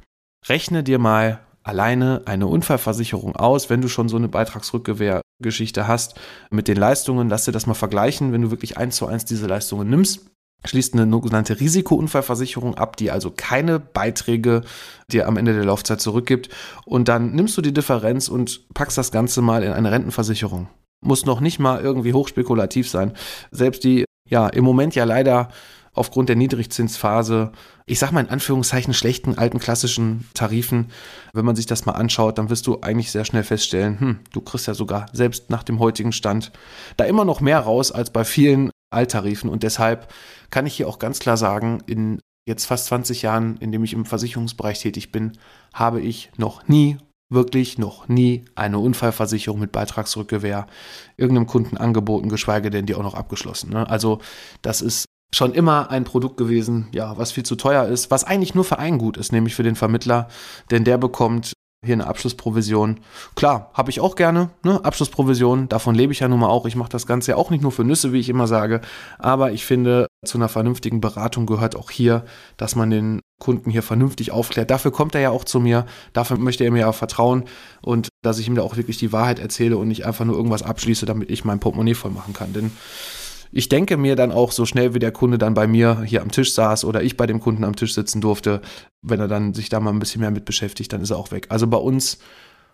Rechne 0.48 0.82
dir 0.82 0.98
mal 0.98 1.40
alleine 1.70 2.22
eine 2.24 2.48
Unfallversicherung 2.48 3.36
aus, 3.36 3.70
wenn 3.70 3.80
du 3.80 3.88
schon 3.88 4.08
so 4.08 4.16
eine 4.16 4.26
Beitragsrückgewehrgeschichte 4.26 5.86
hast 5.86 6.18
mit 6.50 6.66
den 6.66 6.76
Leistungen. 6.76 7.28
Lass 7.28 7.44
dir 7.44 7.52
das 7.52 7.66
mal 7.66 7.74
vergleichen, 7.74 8.32
wenn 8.32 8.42
du 8.42 8.50
wirklich 8.50 8.76
eins 8.76 8.96
zu 8.96 9.06
eins 9.06 9.24
diese 9.24 9.46
Leistungen 9.46 9.88
nimmst. 9.88 10.26
Schließt 10.64 10.94
eine 10.94 11.08
sogenannte 11.08 11.60
Risikounfallversicherung 11.60 12.74
ab, 12.74 12.96
die 12.96 13.12
also 13.12 13.32
keine 13.34 13.78
Beiträge 13.78 14.62
dir 15.12 15.28
am 15.28 15.36
Ende 15.36 15.54
der 15.54 15.64
Laufzeit 15.64 16.00
zurückgibt. 16.00 16.50
Und 16.84 17.06
dann 17.06 17.36
nimmst 17.36 17.56
du 17.56 17.62
die 17.62 17.72
Differenz 17.72 18.28
und 18.28 18.68
packst 18.74 18.98
das 18.98 19.12
Ganze 19.12 19.40
mal 19.40 19.62
in 19.62 19.72
eine 19.72 19.92
Rentenversicherung. 19.92 20.68
Muss 21.02 21.24
noch 21.24 21.40
nicht 21.40 21.60
mal 21.60 21.80
irgendwie 21.80 22.12
hochspekulativ 22.12 22.90
sein. 22.90 23.12
Selbst 23.52 23.84
die 23.84 24.04
ja 24.28 24.48
im 24.48 24.64
Moment 24.64 24.96
ja 24.96 25.04
leider 25.04 25.50
aufgrund 25.94 26.28
der 26.28 26.36
Niedrigzinsphase, 26.36 27.52
ich 27.90 27.98
sag 27.98 28.12
mal 28.12 28.20
in 28.20 28.30
Anführungszeichen 28.30 28.94
schlechten 28.94 29.36
alten 29.36 29.58
klassischen 29.58 30.28
Tarifen, 30.32 30.92
wenn 31.32 31.44
man 31.44 31.56
sich 31.56 31.66
das 31.66 31.86
mal 31.86 31.92
anschaut, 31.92 32.38
dann 32.38 32.48
wirst 32.48 32.66
du 32.68 32.80
eigentlich 32.82 33.10
sehr 33.10 33.24
schnell 33.24 33.42
feststellen, 33.42 33.98
hm, 33.98 34.20
du 34.32 34.40
kriegst 34.40 34.68
ja 34.68 34.74
sogar 34.74 35.06
selbst 35.12 35.50
nach 35.50 35.64
dem 35.64 35.80
heutigen 35.80 36.12
Stand 36.12 36.52
da 36.96 37.04
immer 37.04 37.24
noch 37.24 37.40
mehr 37.40 37.58
raus 37.58 37.90
als 37.90 38.10
bei 38.10 38.24
vielen 38.24 38.70
Alttarifen 38.90 39.50
und 39.50 39.64
deshalb 39.64 40.12
kann 40.50 40.66
ich 40.66 40.74
hier 40.74 40.88
auch 40.88 41.00
ganz 41.00 41.18
klar 41.18 41.36
sagen, 41.36 41.82
in 41.86 42.20
jetzt 42.46 42.66
fast 42.66 42.86
20 42.86 43.22
Jahren, 43.22 43.56
in 43.56 43.72
dem 43.72 43.82
ich 43.82 43.92
im 43.92 44.04
Versicherungsbereich 44.04 44.80
tätig 44.80 45.10
bin, 45.10 45.32
habe 45.74 46.00
ich 46.00 46.30
noch 46.36 46.68
nie 46.68 46.96
wirklich 47.28 47.78
noch 47.78 48.08
nie 48.08 48.44
eine 48.54 48.78
Unfallversicherung 48.78 49.60
mit 49.60 49.72
Beitragsrückgewehr 49.72 50.66
irgendeinem 51.16 51.46
Kunden 51.46 51.76
angeboten, 51.76 52.28
geschweige 52.28 52.70
denn 52.70 52.86
die 52.86 52.94
auch 52.94 53.02
noch 53.02 53.14
abgeschlossen. 53.14 53.70
Ne? 53.70 53.88
Also 53.88 54.20
das 54.62 54.80
ist 54.80 55.06
schon 55.34 55.52
immer 55.52 55.90
ein 55.90 56.04
Produkt 56.04 56.36
gewesen, 56.36 56.88
ja, 56.92 57.16
was 57.16 57.32
viel 57.32 57.44
zu 57.44 57.56
teuer 57.56 57.86
ist, 57.86 58.10
was 58.10 58.24
eigentlich 58.24 58.54
nur 58.54 58.64
für 58.64 58.78
einen 58.78 58.98
gut 58.98 59.16
ist, 59.16 59.32
nämlich 59.32 59.54
für 59.54 59.62
den 59.62 59.76
Vermittler, 59.76 60.28
denn 60.70 60.84
der 60.84 60.98
bekommt 60.98 61.52
hier 61.84 61.94
eine 61.94 62.06
Abschlussprovision. 62.06 63.00
Klar, 63.36 63.70
habe 63.72 63.90
ich 63.90 64.00
auch 64.00 64.14
gerne, 64.14 64.50
ne? 64.62 64.84
Abschlussprovision, 64.84 65.68
davon 65.68 65.94
lebe 65.94 66.12
ich 66.12 66.20
ja 66.20 66.28
nun 66.28 66.40
mal 66.40 66.48
auch. 66.48 66.66
Ich 66.66 66.76
mache 66.76 66.90
das 66.90 67.06
Ganze 67.06 67.30
ja 67.30 67.36
auch 67.38 67.48
nicht 67.48 67.62
nur 67.62 67.72
für 67.72 67.84
Nüsse, 67.84 68.12
wie 68.12 68.18
ich 68.18 68.28
immer 68.28 68.46
sage, 68.46 68.82
aber 69.18 69.52
ich 69.52 69.64
finde, 69.64 70.06
zu 70.26 70.36
einer 70.36 70.50
vernünftigen 70.50 71.00
Beratung 71.00 71.46
gehört 71.46 71.76
auch 71.76 71.90
hier, 71.90 72.24
dass 72.58 72.76
man 72.76 72.90
den 72.90 73.20
Kunden 73.40 73.70
hier 73.70 73.82
vernünftig 73.82 74.30
aufklärt. 74.30 74.70
Dafür 74.70 74.90
kommt 74.90 75.14
er 75.14 75.22
ja 75.22 75.30
auch 75.30 75.44
zu 75.44 75.58
mir, 75.58 75.86
dafür 76.12 76.36
möchte 76.36 76.64
er 76.64 76.70
mir 76.70 76.80
ja 76.80 76.92
vertrauen 76.92 77.44
und 77.80 78.10
dass 78.22 78.38
ich 78.38 78.46
ihm 78.46 78.56
da 78.56 78.62
auch 78.62 78.76
wirklich 78.76 78.98
die 78.98 79.12
Wahrheit 79.12 79.38
erzähle 79.38 79.78
und 79.78 79.88
nicht 79.88 80.04
einfach 80.04 80.26
nur 80.26 80.36
irgendwas 80.36 80.62
abschließe, 80.62 81.06
damit 81.06 81.30
ich 81.30 81.46
mein 81.46 81.60
Portemonnaie 81.60 81.94
voll 81.94 82.10
machen 82.10 82.34
kann. 82.34 82.52
Denn 82.52 82.72
ich 83.52 83.68
denke 83.68 83.96
mir 83.96 84.16
dann 84.16 84.32
auch 84.32 84.52
so 84.52 84.66
schnell, 84.66 84.94
wie 84.94 84.98
der 84.98 85.12
Kunde 85.12 85.38
dann 85.38 85.54
bei 85.54 85.66
mir 85.66 86.02
hier 86.02 86.22
am 86.22 86.30
Tisch 86.30 86.52
saß 86.52 86.84
oder 86.84 87.02
ich 87.02 87.16
bei 87.16 87.26
dem 87.26 87.40
Kunden 87.40 87.64
am 87.64 87.76
Tisch 87.76 87.94
sitzen 87.94 88.20
durfte, 88.20 88.60
wenn 89.02 89.20
er 89.20 89.28
dann 89.28 89.54
sich 89.54 89.68
da 89.68 89.80
mal 89.80 89.90
ein 89.90 89.98
bisschen 89.98 90.20
mehr 90.20 90.30
mit 90.30 90.44
beschäftigt, 90.44 90.92
dann 90.92 91.00
ist 91.00 91.10
er 91.10 91.18
auch 91.18 91.30
weg. 91.30 91.46
Also 91.48 91.66
bei 91.66 91.78
uns 91.78 92.18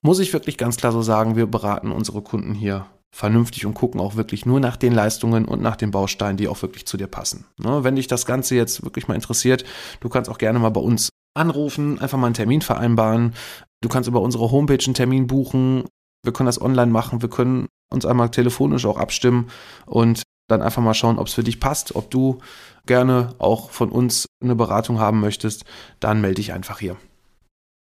muss 0.03 0.19
ich 0.19 0.33
wirklich 0.33 0.59
ganz 0.59 0.77
klar 0.77 0.93
so 0.93 1.03
sagen, 1.03 1.37
wir 1.37 1.47
beraten 1.47 1.91
unsere 1.91 2.23
Kunden 2.23 2.55
hier 2.55 2.87
vernünftig 3.15 3.65
und 3.65 3.75
gucken 3.75 4.01
auch 4.01 4.17
wirklich 4.17 4.45
nur 4.45 4.61
nach 4.61 4.77
den 4.77 4.93
Leistungen 4.93 5.47
und 5.47 5.63
nach 5.63 5.77
den 5.77 5.91
Bausteinen, 5.91 6.37
die 6.37 6.49
auch 6.49 6.61
wirklich 6.61 6.87
zu 6.87 6.99
dir 6.99 7.07
passen. 7.07 7.47
Ne, 7.59 7.83
wenn 7.83 7.97
dich 7.97 8.09
das 8.09 8.27
Ganze 8.27 8.55
jetzt 8.55 8.85
wirklich 8.85 9.09
mal 9.09 9.15
interessiert, 9.15 9.65
du 10.01 10.09
kannst 10.09 10.31
auch 10.31 10.39
gerne 10.39 10.59
mal 10.59 10.69
bei 10.69 10.81
uns 10.81 11.09
anrufen, 11.35 11.99
einfach 11.99 12.19
mal 12.19 12.27
einen 12.27 12.35
Termin 12.35 12.61
vereinbaren. 12.61 13.35
Du 13.81 13.89
kannst 13.89 14.09
über 14.09 14.21
unsere 14.21 14.51
Homepage 14.51 14.85
einen 14.85 14.95
Termin 14.95 15.27
buchen. 15.27 15.85
Wir 16.25 16.33
können 16.33 16.47
das 16.47 16.61
online 16.61 16.91
machen. 16.91 17.23
Wir 17.23 17.31
können 17.31 17.67
uns 17.91 18.05
einmal 18.05 18.31
telefonisch 18.31 18.85
auch 18.85 18.99
abstimmen 18.99 19.49
und 19.87 20.23
dann 20.49 20.63
einfach 20.63 20.83
mal 20.83 20.95
schauen, 20.95 21.19
ob 21.19 21.27
es 21.27 21.35
für 21.35 21.45
dich 21.45 21.61
passt, 21.61 21.97
ob 21.97 22.11
du 22.11 22.39
gerne 22.87 23.35
auch 23.39 23.71
von 23.71 23.91
uns 23.91 24.27
eine 24.43 24.55
Beratung 24.55 25.01
haben 25.01 25.21
möchtest, 25.21 25.65
dann 26.01 26.21
melde 26.21 26.37
dich 26.37 26.53
einfach 26.53 26.79
hier. 26.79 26.97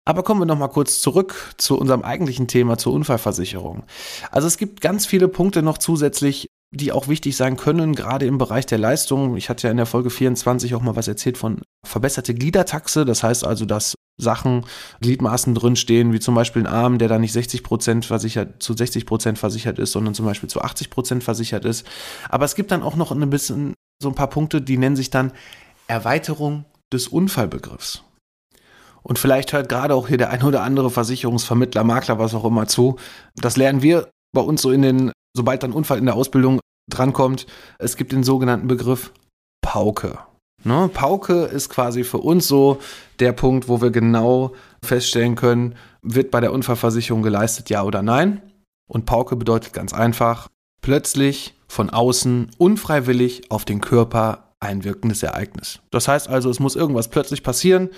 Aber 0.06 0.24
kommen 0.24 0.42
wir 0.42 0.46
noch 0.46 0.58
mal 0.58 0.68
kurz 0.68 1.00
zurück 1.00 1.54
zu 1.58 1.78
unserem 1.78 2.02
eigentlichen 2.02 2.48
Thema, 2.48 2.78
zur 2.78 2.94
Unfallversicherung. 2.94 3.84
Also 4.32 4.48
es 4.48 4.58
gibt 4.58 4.82
ganz 4.82 5.06
viele 5.06 5.28
Punkte 5.28 5.62
noch 5.62 5.78
zusätzlich, 5.78 6.48
die 6.74 6.92
auch 6.92 7.08
wichtig 7.08 7.36
sein 7.36 7.58
können, 7.58 7.96
gerade 7.96 8.26
im 8.26 8.38
Bereich 8.38 8.66
der 8.66 8.78
Leistung. 8.78 9.36
Ich 9.36 9.50
hatte 9.50 9.68
ja 9.68 9.72
in 9.72 9.78
der 9.78 9.86
Folge 9.86 10.10
24 10.10 10.74
auch 10.74 10.82
mal 10.82 10.96
was 10.96 11.08
erzählt 11.08 11.38
von 11.38 11.62
verbesserte 11.86 12.34
Gliedertaxe. 12.34 13.04
Das 13.04 13.24
heißt 13.24 13.46
also, 13.46 13.66
dass 13.66 13.96
Sachen, 14.18 14.66
Gliedmaßen 15.02 15.54
drinstehen, 15.54 16.14
wie 16.14 16.20
zum 16.20 16.36
Beispiel 16.36 16.62
ein 16.62 16.74
Arm, 16.74 16.98
der 16.98 17.10
da 17.10 17.20
nicht 17.20 17.34
60 17.34 17.64
Prozent 17.64 18.06
versichert, 18.06 18.64
zu 18.64 18.74
60 18.74 19.06
Prozent 19.06 19.38
versichert 19.38 19.80
ist, 19.80 19.92
sondern 19.92 20.14
zum 20.14 20.26
Beispiel 20.26 20.50
zu 20.50 20.62
80 20.62 20.90
Prozent 20.90 21.24
versichert 21.24 21.66
ist. 21.66 21.86
Aber 22.30 22.46
es 22.46 22.56
gibt 22.56 22.72
dann 22.72 22.84
auch 22.84 22.96
noch 22.96 23.12
ein 23.12 23.30
bisschen 23.30 23.74
so 24.02 24.10
ein 24.10 24.16
paar 24.16 24.30
Punkte, 24.30 24.62
die 24.62 24.78
nennen 24.78 24.96
sich 24.96 25.10
dann 25.10 25.34
Erweiterung 25.88 26.66
des 26.94 27.08
Unfallbegriffs. 27.08 28.04
Und 29.04 29.20
vielleicht 29.20 29.52
hört 29.54 29.68
gerade 29.68 29.96
auch 29.96 30.08
hier 30.08 30.18
der 30.18 30.30
ein 30.30 30.44
oder 30.44 30.62
andere 30.62 30.92
Versicherungsvermittler, 30.92 31.84
Makler, 31.84 32.20
was 32.20 32.36
auch 32.36 32.46
immer 32.46 32.68
zu. 32.68 32.98
Das 33.36 33.58
lernen 33.58 33.82
wir 33.82 34.10
bei 34.34 34.42
uns 34.42 34.62
so 34.62 34.72
in 34.72 34.84
den, 34.84 35.12
sobald 35.36 35.64
dann 35.64 35.74
Unfall 35.74 35.98
in 35.98 36.06
der 36.06 36.16
Ausbildung 36.16 36.60
drankommt. 36.98 37.48
Es 37.80 37.98
gibt 37.98 38.12
den 38.12 38.24
sogenannten 38.24 38.68
Begriff 38.68 39.12
Pauke. 39.62 40.20
Ne? 40.64 40.90
Pauke 40.94 41.44
ist 41.46 41.70
quasi 41.70 42.04
für 42.04 42.20
uns 42.20 42.48
so 42.48 42.80
der 43.20 43.32
Punkt, 43.32 43.68
wo 43.68 43.82
wir 43.82 43.92
genau 43.92 44.54
feststellen 44.84 45.36
können, 45.36 45.76
wird 46.02 46.32
bei 46.32 46.40
der 46.40 46.54
Unfallversicherung 46.54 47.22
geleistet, 47.22 47.70
ja 47.70 47.84
oder 47.84 48.02
nein. 48.02 48.42
Und 48.88 49.06
Pauke 49.06 49.36
bedeutet 49.36 49.74
ganz 49.74 49.94
einfach, 49.94 50.48
plötzlich 50.82 51.56
von 51.68 51.90
außen 51.90 52.52
unfreiwillig 52.58 53.50
auf 53.50 53.66
den 53.66 53.82
Körper 53.82 54.52
einwirkendes 54.60 55.24
Ereignis. 55.24 55.80
Das 55.90 56.08
heißt 56.08 56.28
also, 56.28 56.50
es 56.50 56.60
muss 56.60 56.76
irgendwas 56.76 57.10
plötzlich 57.10 57.44
passieren, 57.44 57.90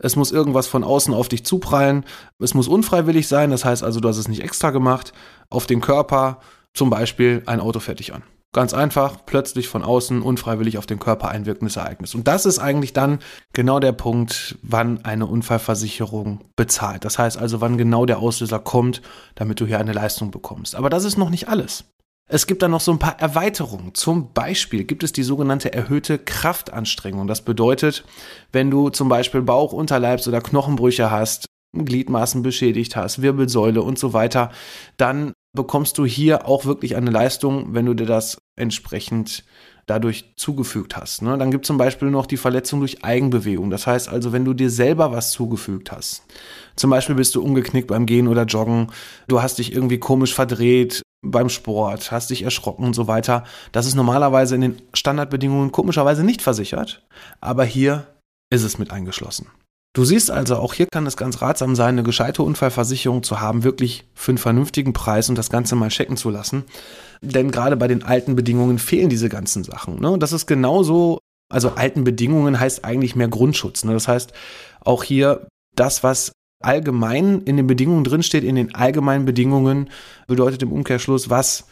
es 0.00 0.16
muss 0.16 0.32
irgendwas 0.32 0.66
von 0.66 0.82
außen 0.84 1.14
auf 1.14 1.28
dich 1.28 1.44
zuprallen, 1.44 2.04
es 2.40 2.54
muss 2.54 2.68
unfreiwillig 2.68 3.28
sein, 3.28 3.50
das 3.50 3.64
heißt 3.64 3.84
also, 3.84 4.00
du 4.00 4.08
hast 4.08 4.18
es 4.18 4.28
nicht 4.28 4.42
extra 4.42 4.70
gemacht, 4.70 5.12
auf 5.48 5.66
den 5.66 5.80
Körper, 5.80 6.40
zum 6.74 6.90
Beispiel 6.90 7.42
ein 7.46 7.60
Auto 7.60 7.80
fertig 7.80 8.12
an. 8.14 8.22
Ganz 8.54 8.72
einfach, 8.72 9.26
plötzlich 9.26 9.68
von 9.68 9.82
außen 9.82 10.22
unfreiwillig 10.22 10.78
auf 10.78 10.86
den 10.86 10.98
Körper 10.98 11.28
einwirkendes 11.28 11.76
Ereignis. 11.76 12.14
Und 12.14 12.26
das 12.26 12.46
ist 12.46 12.58
eigentlich 12.58 12.94
dann 12.94 13.18
genau 13.52 13.78
der 13.78 13.92
Punkt, 13.92 14.58
wann 14.62 15.04
eine 15.04 15.26
Unfallversicherung 15.26 16.40
bezahlt. 16.56 17.04
Das 17.04 17.18
heißt 17.18 17.36
also, 17.36 17.60
wann 17.60 17.76
genau 17.76 18.06
der 18.06 18.20
Auslöser 18.20 18.58
kommt, 18.58 19.02
damit 19.34 19.60
du 19.60 19.66
hier 19.66 19.78
eine 19.78 19.92
Leistung 19.92 20.30
bekommst. 20.30 20.76
Aber 20.76 20.88
das 20.88 21.04
ist 21.04 21.18
noch 21.18 21.28
nicht 21.28 21.48
alles. 21.48 21.84
Es 22.30 22.46
gibt 22.46 22.62
dann 22.62 22.70
noch 22.70 22.80
so 22.80 22.92
ein 22.92 22.98
paar 22.98 23.20
Erweiterungen. 23.20 23.94
Zum 23.94 24.32
Beispiel 24.32 24.84
gibt 24.84 25.02
es 25.02 25.12
die 25.12 25.22
sogenannte 25.22 25.72
erhöhte 25.72 26.18
Kraftanstrengung. 26.18 27.26
Das 27.26 27.42
bedeutet, 27.42 28.04
wenn 28.52 28.70
du 28.70 28.88
zum 28.88 29.10
Beispiel 29.10 29.42
Bauch, 29.42 29.72
Unterleibs- 29.72 30.28
oder 30.28 30.40
Knochenbrüche 30.40 31.10
hast, 31.10 31.46
Gliedmaßen 31.74 32.42
beschädigt 32.42 32.96
hast, 32.96 33.20
Wirbelsäule 33.20 33.82
und 33.82 33.98
so 33.98 34.12
weiter, 34.12 34.50
dann 34.96 35.32
bekommst 35.54 35.98
du 35.98 36.04
hier 36.04 36.46
auch 36.46 36.64
wirklich 36.64 36.96
eine 36.96 37.10
Leistung, 37.10 37.74
wenn 37.74 37.86
du 37.86 37.94
dir 37.94 38.06
das 38.06 38.38
entsprechend 38.56 39.44
dadurch 39.86 40.34
zugefügt 40.36 40.96
hast. 40.96 41.22
Ne? 41.22 41.36
Dann 41.38 41.50
gibt 41.50 41.64
es 41.64 41.66
zum 41.66 41.78
Beispiel 41.78 42.10
noch 42.10 42.26
die 42.26 42.36
Verletzung 42.36 42.80
durch 42.80 43.04
Eigenbewegung. 43.04 43.70
Das 43.70 43.86
heißt 43.86 44.08
also, 44.08 44.32
wenn 44.32 44.44
du 44.44 44.52
dir 44.52 44.70
selber 44.70 45.12
was 45.12 45.32
zugefügt 45.32 45.90
hast. 45.90 46.24
Zum 46.76 46.90
Beispiel 46.90 47.14
bist 47.14 47.34
du 47.34 47.42
umgeknickt 47.42 47.88
beim 47.88 48.06
Gehen 48.06 48.28
oder 48.28 48.44
Joggen, 48.44 48.88
du 49.28 49.42
hast 49.42 49.58
dich 49.58 49.72
irgendwie 49.72 49.98
komisch 49.98 50.34
verdreht 50.34 51.02
beim 51.22 51.48
Sport, 51.48 52.12
hast 52.12 52.30
dich 52.30 52.42
erschrocken 52.42 52.84
und 52.84 52.94
so 52.94 53.08
weiter. 53.08 53.44
Das 53.72 53.86
ist 53.86 53.94
normalerweise 53.94 54.54
in 54.54 54.60
den 54.60 54.82
Standardbedingungen 54.92 55.72
komischerweise 55.72 56.22
nicht 56.22 56.42
versichert, 56.42 57.02
aber 57.40 57.64
hier 57.64 58.06
ist 58.50 58.62
es 58.62 58.78
mit 58.78 58.90
eingeschlossen. 58.90 59.48
Du 59.94 60.04
siehst 60.04 60.30
also, 60.30 60.56
auch 60.56 60.74
hier 60.74 60.86
kann 60.86 61.06
es 61.06 61.16
ganz 61.16 61.42
ratsam 61.42 61.74
sein, 61.74 61.94
eine 61.94 62.02
gescheite 62.02 62.42
Unfallversicherung 62.42 63.22
zu 63.22 63.40
haben, 63.40 63.64
wirklich 63.64 64.06
für 64.14 64.30
einen 64.30 64.38
vernünftigen 64.38 64.92
Preis 64.92 65.28
und 65.28 65.36
das 65.36 65.50
Ganze 65.50 65.74
mal 65.76 65.88
checken 65.88 66.16
zu 66.16 66.30
lassen. 66.30 66.64
Denn 67.20 67.50
gerade 67.50 67.76
bei 67.76 67.88
den 67.88 68.02
alten 68.02 68.36
Bedingungen 68.36 68.78
fehlen 68.78 69.08
diese 69.08 69.28
ganzen 69.28 69.64
Sachen. 69.64 70.00
Ne? 70.00 70.16
Das 70.18 70.32
ist 70.32 70.46
genauso, 70.46 71.18
also 71.52 71.70
alten 71.70 72.04
Bedingungen 72.04 72.60
heißt 72.60 72.84
eigentlich 72.84 73.16
mehr 73.16 73.28
Grundschutz. 73.28 73.84
Ne? 73.84 73.92
Das 73.92 74.06
heißt, 74.06 74.32
auch 74.84 75.02
hier 75.02 75.48
das, 75.74 76.04
was 76.04 76.32
allgemein 76.62 77.42
in 77.42 77.56
den 77.56 77.66
Bedingungen 77.66 78.04
drinsteht, 78.04 78.44
in 78.44 78.56
den 78.56 78.74
allgemeinen 78.74 79.24
Bedingungen, 79.24 79.90
bedeutet 80.26 80.62
im 80.62 80.72
Umkehrschluss, 80.72 81.30
was 81.30 81.66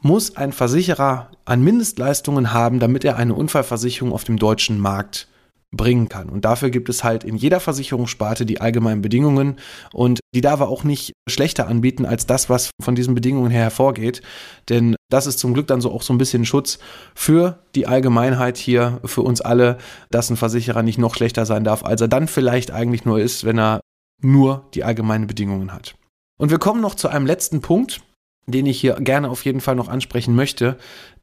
muss 0.00 0.36
ein 0.36 0.52
Versicherer 0.52 1.30
an 1.44 1.62
Mindestleistungen 1.62 2.52
haben, 2.52 2.78
damit 2.78 3.04
er 3.04 3.16
eine 3.16 3.34
Unfallversicherung 3.34 4.12
auf 4.12 4.24
dem 4.24 4.38
deutschen 4.38 4.78
Markt 4.78 5.28
bringen 5.76 6.08
kann. 6.08 6.28
Und 6.28 6.44
dafür 6.44 6.70
gibt 6.70 6.88
es 6.88 7.04
halt 7.04 7.24
in 7.24 7.36
jeder 7.36 7.60
Versicherungssparte 7.60 8.46
die 8.46 8.60
allgemeinen 8.60 9.02
Bedingungen 9.02 9.56
und 9.92 10.20
die 10.34 10.40
darf 10.40 10.60
er 10.60 10.68
auch 10.68 10.84
nicht 10.84 11.12
schlechter 11.28 11.68
anbieten 11.68 12.06
als 12.06 12.26
das, 12.26 12.48
was 12.48 12.70
von 12.82 12.94
diesen 12.94 13.14
Bedingungen 13.14 13.50
her 13.50 13.62
hervorgeht. 13.62 14.22
Denn 14.68 14.96
das 15.10 15.26
ist 15.26 15.38
zum 15.38 15.54
Glück 15.54 15.66
dann 15.66 15.80
so 15.80 15.92
auch 15.92 16.02
so 16.02 16.12
ein 16.12 16.18
bisschen 16.18 16.44
Schutz 16.44 16.78
für 17.14 17.58
die 17.74 17.86
Allgemeinheit 17.86 18.56
hier, 18.56 19.00
für 19.04 19.22
uns 19.22 19.40
alle, 19.40 19.78
dass 20.10 20.30
ein 20.30 20.36
Versicherer 20.36 20.82
nicht 20.82 20.98
noch 20.98 21.14
schlechter 21.14 21.46
sein 21.46 21.64
darf, 21.64 21.84
als 21.84 22.00
er 22.00 22.08
dann 22.08 22.28
vielleicht 22.28 22.70
eigentlich 22.70 23.04
nur 23.04 23.20
ist, 23.20 23.44
wenn 23.44 23.58
er 23.58 23.80
nur 24.22 24.68
die 24.74 24.84
allgemeinen 24.84 25.26
Bedingungen 25.26 25.72
hat. 25.72 25.94
Und 26.38 26.50
wir 26.50 26.58
kommen 26.58 26.80
noch 26.80 26.94
zu 26.94 27.08
einem 27.08 27.26
letzten 27.26 27.60
Punkt, 27.60 28.00
den 28.46 28.66
ich 28.66 28.80
hier 28.80 28.94
gerne 28.94 29.30
auf 29.30 29.44
jeden 29.44 29.60
Fall 29.60 29.76
noch 29.76 29.88
ansprechen 29.88 30.34
möchte. 30.34 30.76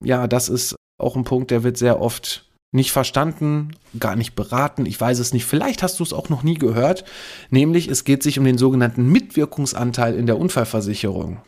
Ja, 0.04 0.28
das 0.28 0.50
ist 0.50 0.76
auch 0.98 1.16
ein 1.16 1.24
Punkt, 1.24 1.52
der 1.52 1.64
wird 1.64 1.78
sehr 1.78 2.00
oft 2.00 2.51
nicht 2.72 2.92
verstanden, 2.92 3.76
gar 4.00 4.16
nicht 4.16 4.36
beraten, 4.36 4.86
ich 4.86 5.00
weiß 5.00 5.20
es 5.20 5.34
nicht, 5.34 5.46
vielleicht 5.46 5.84
hast 5.84 6.00
du 6.00 6.04
es 6.04 6.14
auch 6.14 6.30
noch 6.30 6.44
nie 6.44 6.56
gehört, 6.56 7.04
nämlich 7.50 7.90
es 7.90 8.06
geht 8.06 8.24
sich 8.24 8.40
um 8.40 8.46
den 8.46 8.58
sogenannten 8.58 9.06
Mitwirkungsanteil 9.12 10.16
in 10.16 10.26
der 10.26 10.38
Unfallversicherung. 10.38 11.42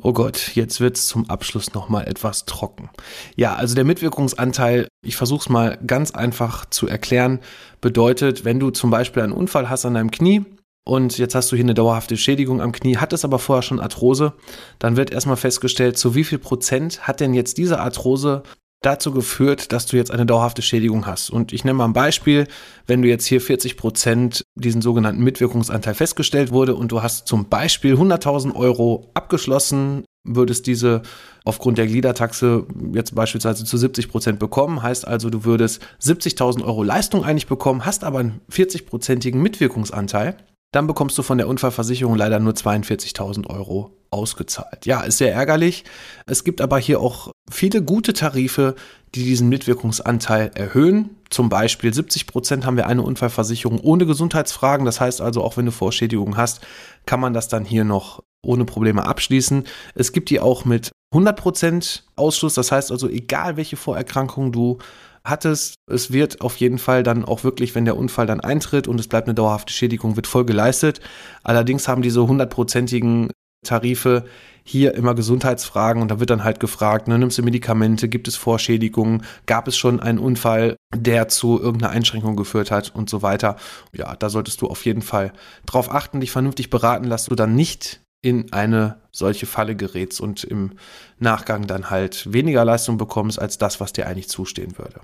Oh 0.00 0.14
Gott, 0.14 0.52
jetzt 0.54 0.80
wird 0.80 0.96
es 0.96 1.06
zum 1.06 1.28
Abschluss 1.28 1.74
nochmal 1.74 2.08
etwas 2.08 2.46
trocken. 2.46 2.88
Ja, 3.36 3.54
also 3.54 3.74
der 3.74 3.84
Mitwirkungsanteil, 3.84 4.88
ich 5.04 5.16
versuche 5.16 5.42
es 5.42 5.48
mal 5.50 5.78
ganz 5.86 6.12
einfach 6.12 6.64
zu 6.64 6.88
erklären, 6.88 7.40
bedeutet, 7.82 8.46
wenn 8.46 8.58
du 8.58 8.70
zum 8.70 8.90
Beispiel 8.90 9.22
einen 9.22 9.34
Unfall 9.34 9.68
hast 9.68 9.84
an 9.84 9.94
deinem 9.94 10.10
Knie, 10.10 10.44
und 10.84 11.18
jetzt 11.18 11.36
hast 11.36 11.52
du 11.52 11.56
hier 11.56 11.64
eine 11.64 11.74
dauerhafte 11.74 12.16
Schädigung 12.16 12.60
am 12.60 12.72
Knie, 12.72 12.96
hattest 12.96 13.24
aber 13.24 13.38
vorher 13.38 13.62
schon 13.62 13.78
Arthrose, 13.78 14.32
dann 14.80 14.96
wird 14.96 15.12
erstmal 15.12 15.36
festgestellt, 15.36 15.96
zu 15.96 16.16
wie 16.16 16.24
viel 16.24 16.38
Prozent 16.38 17.06
hat 17.06 17.20
denn 17.20 17.34
jetzt 17.34 17.56
diese 17.56 17.78
Arthrose 17.78 18.42
dazu 18.82 19.12
geführt, 19.12 19.72
dass 19.72 19.86
du 19.86 19.96
jetzt 19.96 20.10
eine 20.10 20.26
dauerhafte 20.26 20.62
Schädigung 20.62 21.06
hast. 21.06 21.30
Und 21.30 21.52
ich 21.52 21.64
nenne 21.64 21.74
mal 21.74 21.84
ein 21.84 21.92
Beispiel, 21.92 22.46
wenn 22.86 23.02
du 23.02 23.08
jetzt 23.08 23.26
hier 23.26 23.40
40 23.40 23.76
Prozent 23.76 24.44
diesen 24.54 24.82
sogenannten 24.82 25.22
Mitwirkungsanteil 25.22 25.94
festgestellt 25.94 26.50
wurde 26.50 26.74
und 26.74 26.92
du 26.92 27.02
hast 27.02 27.26
zum 27.26 27.48
Beispiel 27.48 27.94
100.000 27.94 28.54
Euro 28.54 29.10
abgeschlossen, 29.14 30.04
würdest 30.24 30.66
diese 30.66 31.02
aufgrund 31.44 31.78
der 31.78 31.86
Gliedertaxe 31.86 32.66
jetzt 32.92 33.14
beispielsweise 33.14 33.64
zu 33.64 33.76
70 33.76 34.08
Prozent 34.08 34.38
bekommen. 34.38 34.82
Heißt 34.82 35.06
also, 35.06 35.30
du 35.30 35.44
würdest 35.44 35.82
70.000 36.00 36.64
Euro 36.64 36.82
Leistung 36.82 37.24
eigentlich 37.24 37.48
bekommen, 37.48 37.84
hast 37.84 38.04
aber 38.04 38.20
einen 38.20 38.40
40-prozentigen 38.50 39.38
Mitwirkungsanteil 39.38 40.36
dann 40.72 40.86
bekommst 40.86 41.16
du 41.18 41.22
von 41.22 41.38
der 41.38 41.48
Unfallversicherung 41.48 42.16
leider 42.16 42.40
nur 42.40 42.54
42.000 42.54 43.46
Euro 43.48 43.90
ausgezahlt. 44.12 44.86
Ja, 44.86 45.00
ist 45.02 45.18
sehr 45.18 45.32
ärgerlich. 45.32 45.84
Es 46.26 46.44
gibt 46.44 46.60
aber 46.60 46.78
hier 46.78 47.00
auch 47.00 47.32
viele 47.50 47.82
gute 47.82 48.12
Tarife, 48.12 48.74
die 49.14 49.24
diesen 49.24 49.48
Mitwirkungsanteil 49.48 50.50
erhöhen. 50.54 51.16
Zum 51.30 51.48
Beispiel 51.48 51.92
70 51.92 52.26
Prozent 52.26 52.66
haben 52.66 52.76
wir 52.76 52.86
eine 52.86 53.02
Unfallversicherung 53.02 53.80
ohne 53.80 54.06
Gesundheitsfragen. 54.06 54.86
Das 54.86 55.00
heißt 55.00 55.20
also, 55.20 55.42
auch 55.42 55.56
wenn 55.56 55.66
du 55.66 55.72
Vorschädigungen 55.72 56.36
hast, 56.36 56.60
kann 57.06 57.20
man 57.20 57.34
das 57.34 57.48
dann 57.48 57.64
hier 57.64 57.84
noch 57.84 58.22
ohne 58.44 58.64
Probleme 58.64 59.04
abschließen. 59.04 59.64
Es 59.94 60.12
gibt 60.12 60.30
die 60.30 60.40
auch 60.40 60.64
mit 60.64 60.90
100 61.12 61.36
Prozent 61.38 62.04
Ausschluss. 62.16 62.54
Das 62.54 62.72
heißt 62.72 62.90
also, 62.90 63.08
egal 63.08 63.56
welche 63.56 63.76
Vorerkrankungen 63.76 64.52
du 64.52 64.78
hattest. 65.24 65.76
Es 65.90 66.12
wird 66.12 66.40
auf 66.40 66.56
jeden 66.56 66.78
Fall 66.78 67.02
dann 67.02 67.24
auch 67.24 67.44
wirklich, 67.44 67.74
wenn 67.74 67.84
der 67.84 67.96
Unfall 67.96 68.26
dann 68.26 68.40
eintritt 68.40 68.88
und 68.88 68.98
es 68.98 69.08
bleibt 69.08 69.28
eine 69.28 69.34
dauerhafte 69.34 69.72
Schädigung, 69.72 70.16
wird 70.16 70.26
voll 70.26 70.44
geleistet. 70.44 71.00
Allerdings 71.44 71.86
haben 71.88 72.02
diese 72.02 72.26
hundertprozentigen 72.26 73.30
Tarife 73.64 74.24
hier 74.64 74.94
immer 74.94 75.14
Gesundheitsfragen 75.14 76.02
und 76.02 76.10
da 76.10 76.20
wird 76.20 76.30
dann 76.30 76.44
halt 76.44 76.60
gefragt, 76.60 77.08
ne, 77.08 77.18
nimmst 77.18 77.38
du 77.38 77.42
Medikamente, 77.42 78.08
gibt 78.08 78.28
es 78.28 78.36
Vorschädigungen, 78.36 79.24
gab 79.46 79.66
es 79.66 79.76
schon 79.76 80.00
einen 80.00 80.18
Unfall, 80.18 80.76
der 80.94 81.28
zu 81.28 81.60
irgendeiner 81.60 81.92
Einschränkung 81.92 82.36
geführt 82.36 82.70
hat 82.70 82.94
und 82.94 83.10
so 83.10 83.22
weiter. 83.22 83.56
Ja, 83.92 84.14
da 84.14 84.30
solltest 84.30 84.60
du 84.62 84.68
auf 84.68 84.84
jeden 84.84 85.02
Fall 85.02 85.32
drauf 85.66 85.92
achten, 85.92 86.20
dich 86.20 86.30
vernünftig 86.30 86.70
beraten, 86.70 87.10
dass 87.10 87.26
du 87.26 87.34
dann 87.34 87.56
nicht 87.56 88.00
in 88.24 88.52
eine 88.52 89.00
solche 89.10 89.46
Falle 89.46 89.74
gerätst 89.74 90.20
und 90.20 90.44
im 90.44 90.72
Nachgang 91.18 91.66
dann 91.66 91.90
halt 91.90 92.32
weniger 92.32 92.64
Leistung 92.64 92.96
bekommst 92.96 93.40
als 93.40 93.58
das, 93.58 93.80
was 93.80 93.92
dir 93.92 94.06
eigentlich 94.06 94.28
zustehen 94.28 94.78
würde. 94.78 95.00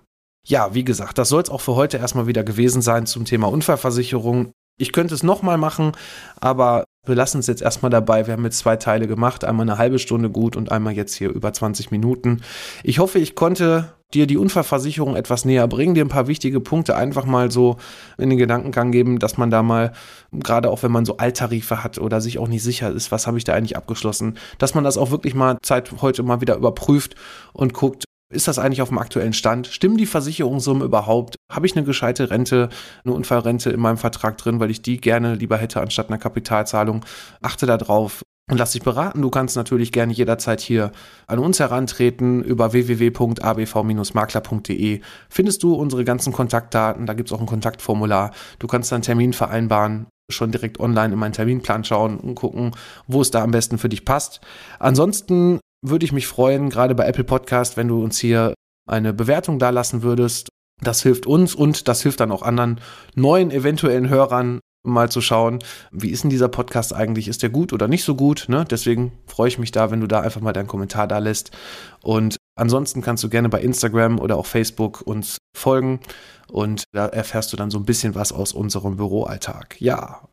Ja, 0.46 0.72
wie 0.72 0.84
gesagt, 0.84 1.18
das 1.18 1.28
soll 1.28 1.42
es 1.42 1.50
auch 1.50 1.60
für 1.60 1.74
heute 1.74 1.98
erstmal 1.98 2.26
wieder 2.26 2.44
gewesen 2.44 2.80
sein 2.80 3.06
zum 3.06 3.24
Thema 3.24 3.48
Unfallversicherung. 3.48 4.52
Ich 4.78 4.92
könnte 4.92 5.14
es 5.14 5.22
nochmal 5.22 5.58
machen, 5.58 5.92
aber 6.40 6.84
wir 7.04 7.14
lassen 7.14 7.38
es 7.38 7.46
jetzt 7.46 7.62
erstmal 7.62 7.90
dabei. 7.90 8.26
Wir 8.26 8.34
haben 8.34 8.44
jetzt 8.44 8.58
zwei 8.58 8.76
Teile 8.76 9.06
gemacht, 9.08 9.44
einmal 9.44 9.68
eine 9.68 9.78
halbe 9.78 9.98
Stunde 9.98 10.30
gut 10.30 10.56
und 10.56 10.70
einmal 10.70 10.92
jetzt 10.92 11.14
hier 11.14 11.30
über 11.30 11.52
20 11.52 11.90
Minuten. 11.90 12.42
Ich 12.84 12.98
hoffe, 12.98 13.18
ich 13.18 13.34
konnte 13.34 13.92
dir 14.14 14.26
die 14.26 14.38
Unfallversicherung 14.38 15.16
etwas 15.16 15.44
näher 15.44 15.66
bringen, 15.68 15.94
dir 15.94 16.04
ein 16.04 16.08
paar 16.08 16.28
wichtige 16.28 16.60
Punkte 16.60 16.96
einfach 16.96 17.26
mal 17.26 17.50
so 17.50 17.76
in 18.16 18.30
den 18.30 18.38
Gedankengang 18.38 18.90
geben, 18.90 19.18
dass 19.18 19.36
man 19.36 19.50
da 19.50 19.62
mal, 19.62 19.92
gerade 20.32 20.70
auch 20.70 20.82
wenn 20.82 20.92
man 20.92 21.04
so 21.04 21.18
Alttarife 21.18 21.84
hat 21.84 21.98
oder 21.98 22.20
sich 22.20 22.38
auch 22.38 22.48
nicht 22.48 22.62
sicher 22.62 22.90
ist, 22.90 23.12
was 23.12 23.26
habe 23.26 23.36
ich 23.36 23.44
da 23.44 23.52
eigentlich 23.52 23.76
abgeschlossen, 23.76 24.38
dass 24.58 24.74
man 24.74 24.84
das 24.84 24.96
auch 24.96 25.10
wirklich 25.10 25.34
mal 25.34 25.58
Zeit 25.62 25.90
heute 26.00 26.22
mal 26.22 26.40
wieder 26.40 26.56
überprüft 26.56 27.16
und 27.52 27.74
guckt, 27.74 28.04
ist 28.30 28.48
das 28.48 28.58
eigentlich 28.58 28.82
auf 28.82 28.88
dem 28.88 28.98
aktuellen 28.98 29.32
Stand? 29.32 29.68
Stimmen 29.68 29.96
die 29.96 30.06
Versicherungssummen 30.06 30.82
überhaupt? 30.82 31.36
Habe 31.50 31.66
ich 31.66 31.74
eine 31.76 31.84
gescheite 31.84 32.30
Rente, 32.30 32.68
eine 33.04 33.14
Unfallrente 33.14 33.70
in 33.70 33.80
meinem 33.80 33.96
Vertrag 33.96 34.36
drin, 34.36 34.60
weil 34.60 34.70
ich 34.70 34.82
die 34.82 35.00
gerne 35.00 35.34
lieber 35.34 35.56
hätte 35.56 35.80
anstatt 35.80 36.08
einer 36.08 36.18
Kapitalzahlung? 36.18 37.06
Achte 37.40 37.64
darauf 37.66 38.20
und 38.50 38.58
lass 38.58 38.72
dich 38.72 38.82
beraten. 38.82 39.22
Du 39.22 39.30
kannst 39.30 39.56
natürlich 39.56 39.92
gerne 39.92 40.12
jederzeit 40.12 40.60
hier 40.60 40.92
an 41.26 41.38
uns 41.38 41.60
herantreten. 41.60 42.42
Über 42.42 42.72
www.abv-makler.de 42.72 45.00
findest 45.28 45.62
du 45.62 45.74
unsere 45.74 46.04
ganzen 46.04 46.32
Kontaktdaten. 46.32 47.06
Da 47.06 47.14
gibt 47.14 47.30
es 47.30 47.32
auch 47.32 47.40
ein 47.40 47.46
Kontaktformular. 47.46 48.32
Du 48.58 48.66
kannst 48.66 48.90
dann 48.92 49.00
Termin 49.02 49.32
vereinbaren 49.32 50.08
schon 50.30 50.52
direkt 50.52 50.78
online 50.78 51.14
in 51.14 51.18
meinen 51.18 51.32
Terminplan 51.32 51.84
schauen 51.84 52.18
und 52.18 52.34
gucken, 52.34 52.72
wo 53.06 53.22
es 53.22 53.30
da 53.30 53.42
am 53.42 53.50
besten 53.50 53.78
für 53.78 53.88
dich 53.88 54.04
passt. 54.04 54.42
Ansonsten 54.78 55.58
würde 55.82 56.04
ich 56.04 56.12
mich 56.12 56.26
freuen, 56.26 56.70
gerade 56.70 56.94
bei 56.94 57.06
Apple 57.06 57.24
Podcast, 57.24 57.76
wenn 57.76 57.88
du 57.88 58.02
uns 58.02 58.18
hier 58.18 58.54
eine 58.86 59.12
Bewertung 59.12 59.58
da 59.58 59.70
lassen 59.70 60.02
würdest. 60.02 60.48
Das 60.80 61.02
hilft 61.02 61.26
uns 61.26 61.54
und 61.54 61.88
das 61.88 62.02
hilft 62.02 62.20
dann 62.20 62.30
auch 62.30 62.42
anderen 62.42 62.80
neuen 63.14 63.50
eventuellen 63.50 64.08
Hörern 64.08 64.60
mal 64.84 65.10
zu 65.10 65.20
schauen, 65.20 65.58
wie 65.90 66.10
ist 66.10 66.22
denn 66.22 66.30
dieser 66.30 66.48
Podcast 66.48 66.94
eigentlich? 66.94 67.28
Ist 67.28 67.42
der 67.42 67.50
gut 67.50 67.72
oder 67.72 67.88
nicht 67.88 68.04
so 68.04 68.14
gut? 68.14 68.46
Ne? 68.48 68.64
Deswegen 68.68 69.12
freue 69.26 69.48
ich 69.48 69.58
mich 69.58 69.72
da, 69.72 69.90
wenn 69.90 70.00
du 70.00 70.06
da 70.06 70.20
einfach 70.20 70.40
mal 70.40 70.52
deinen 70.52 70.68
Kommentar 70.68 71.06
da 71.06 71.18
lässt. 71.18 71.50
Und 72.02 72.36
ansonsten 72.56 73.02
kannst 73.02 73.22
du 73.24 73.28
gerne 73.28 73.48
bei 73.48 73.60
Instagram 73.60 74.18
oder 74.18 74.36
auch 74.36 74.46
Facebook 74.46 75.02
uns 75.02 75.38
folgen 75.56 76.00
und 76.48 76.84
da 76.92 77.06
erfährst 77.06 77.52
du 77.52 77.56
dann 77.56 77.70
so 77.70 77.78
ein 77.78 77.84
bisschen 77.84 78.14
was 78.14 78.32
aus 78.32 78.52
unserem 78.52 78.96
Büroalltag. 78.96 79.80
Ja, 79.80 80.28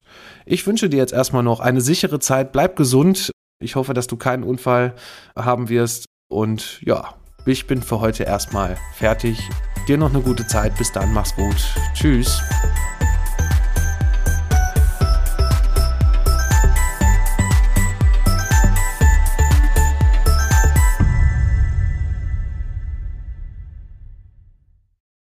ich 0.46 0.66
wünsche 0.66 0.90
dir 0.90 0.98
jetzt 0.98 1.14
erstmal 1.14 1.44
noch 1.44 1.60
eine 1.60 1.82
sichere 1.82 2.20
Zeit. 2.20 2.52
Bleib 2.52 2.76
gesund 2.76 3.32
ich 3.60 3.76
hoffe, 3.76 3.94
dass 3.94 4.08
du 4.08 4.18
keinen 4.18 4.44
Unfall 4.44 4.96
haben 5.36 5.70
wirst. 5.70 6.06
Und 6.28 6.82
ja, 6.82 7.14
ich 7.46 7.68
bin 7.68 7.82
für 7.82 8.00
heute 8.00 8.24
erstmal 8.24 8.78
fertig. 8.96 9.40
Dir 9.88 9.98
noch 9.98 10.10
eine 10.10 10.22
gute 10.22 10.48
Zeit. 10.48 10.76
Bis 10.78 10.92
dann, 10.92 11.14
mach's 11.14 11.36
gut. 11.36 11.58
Tschüss. 11.94 12.42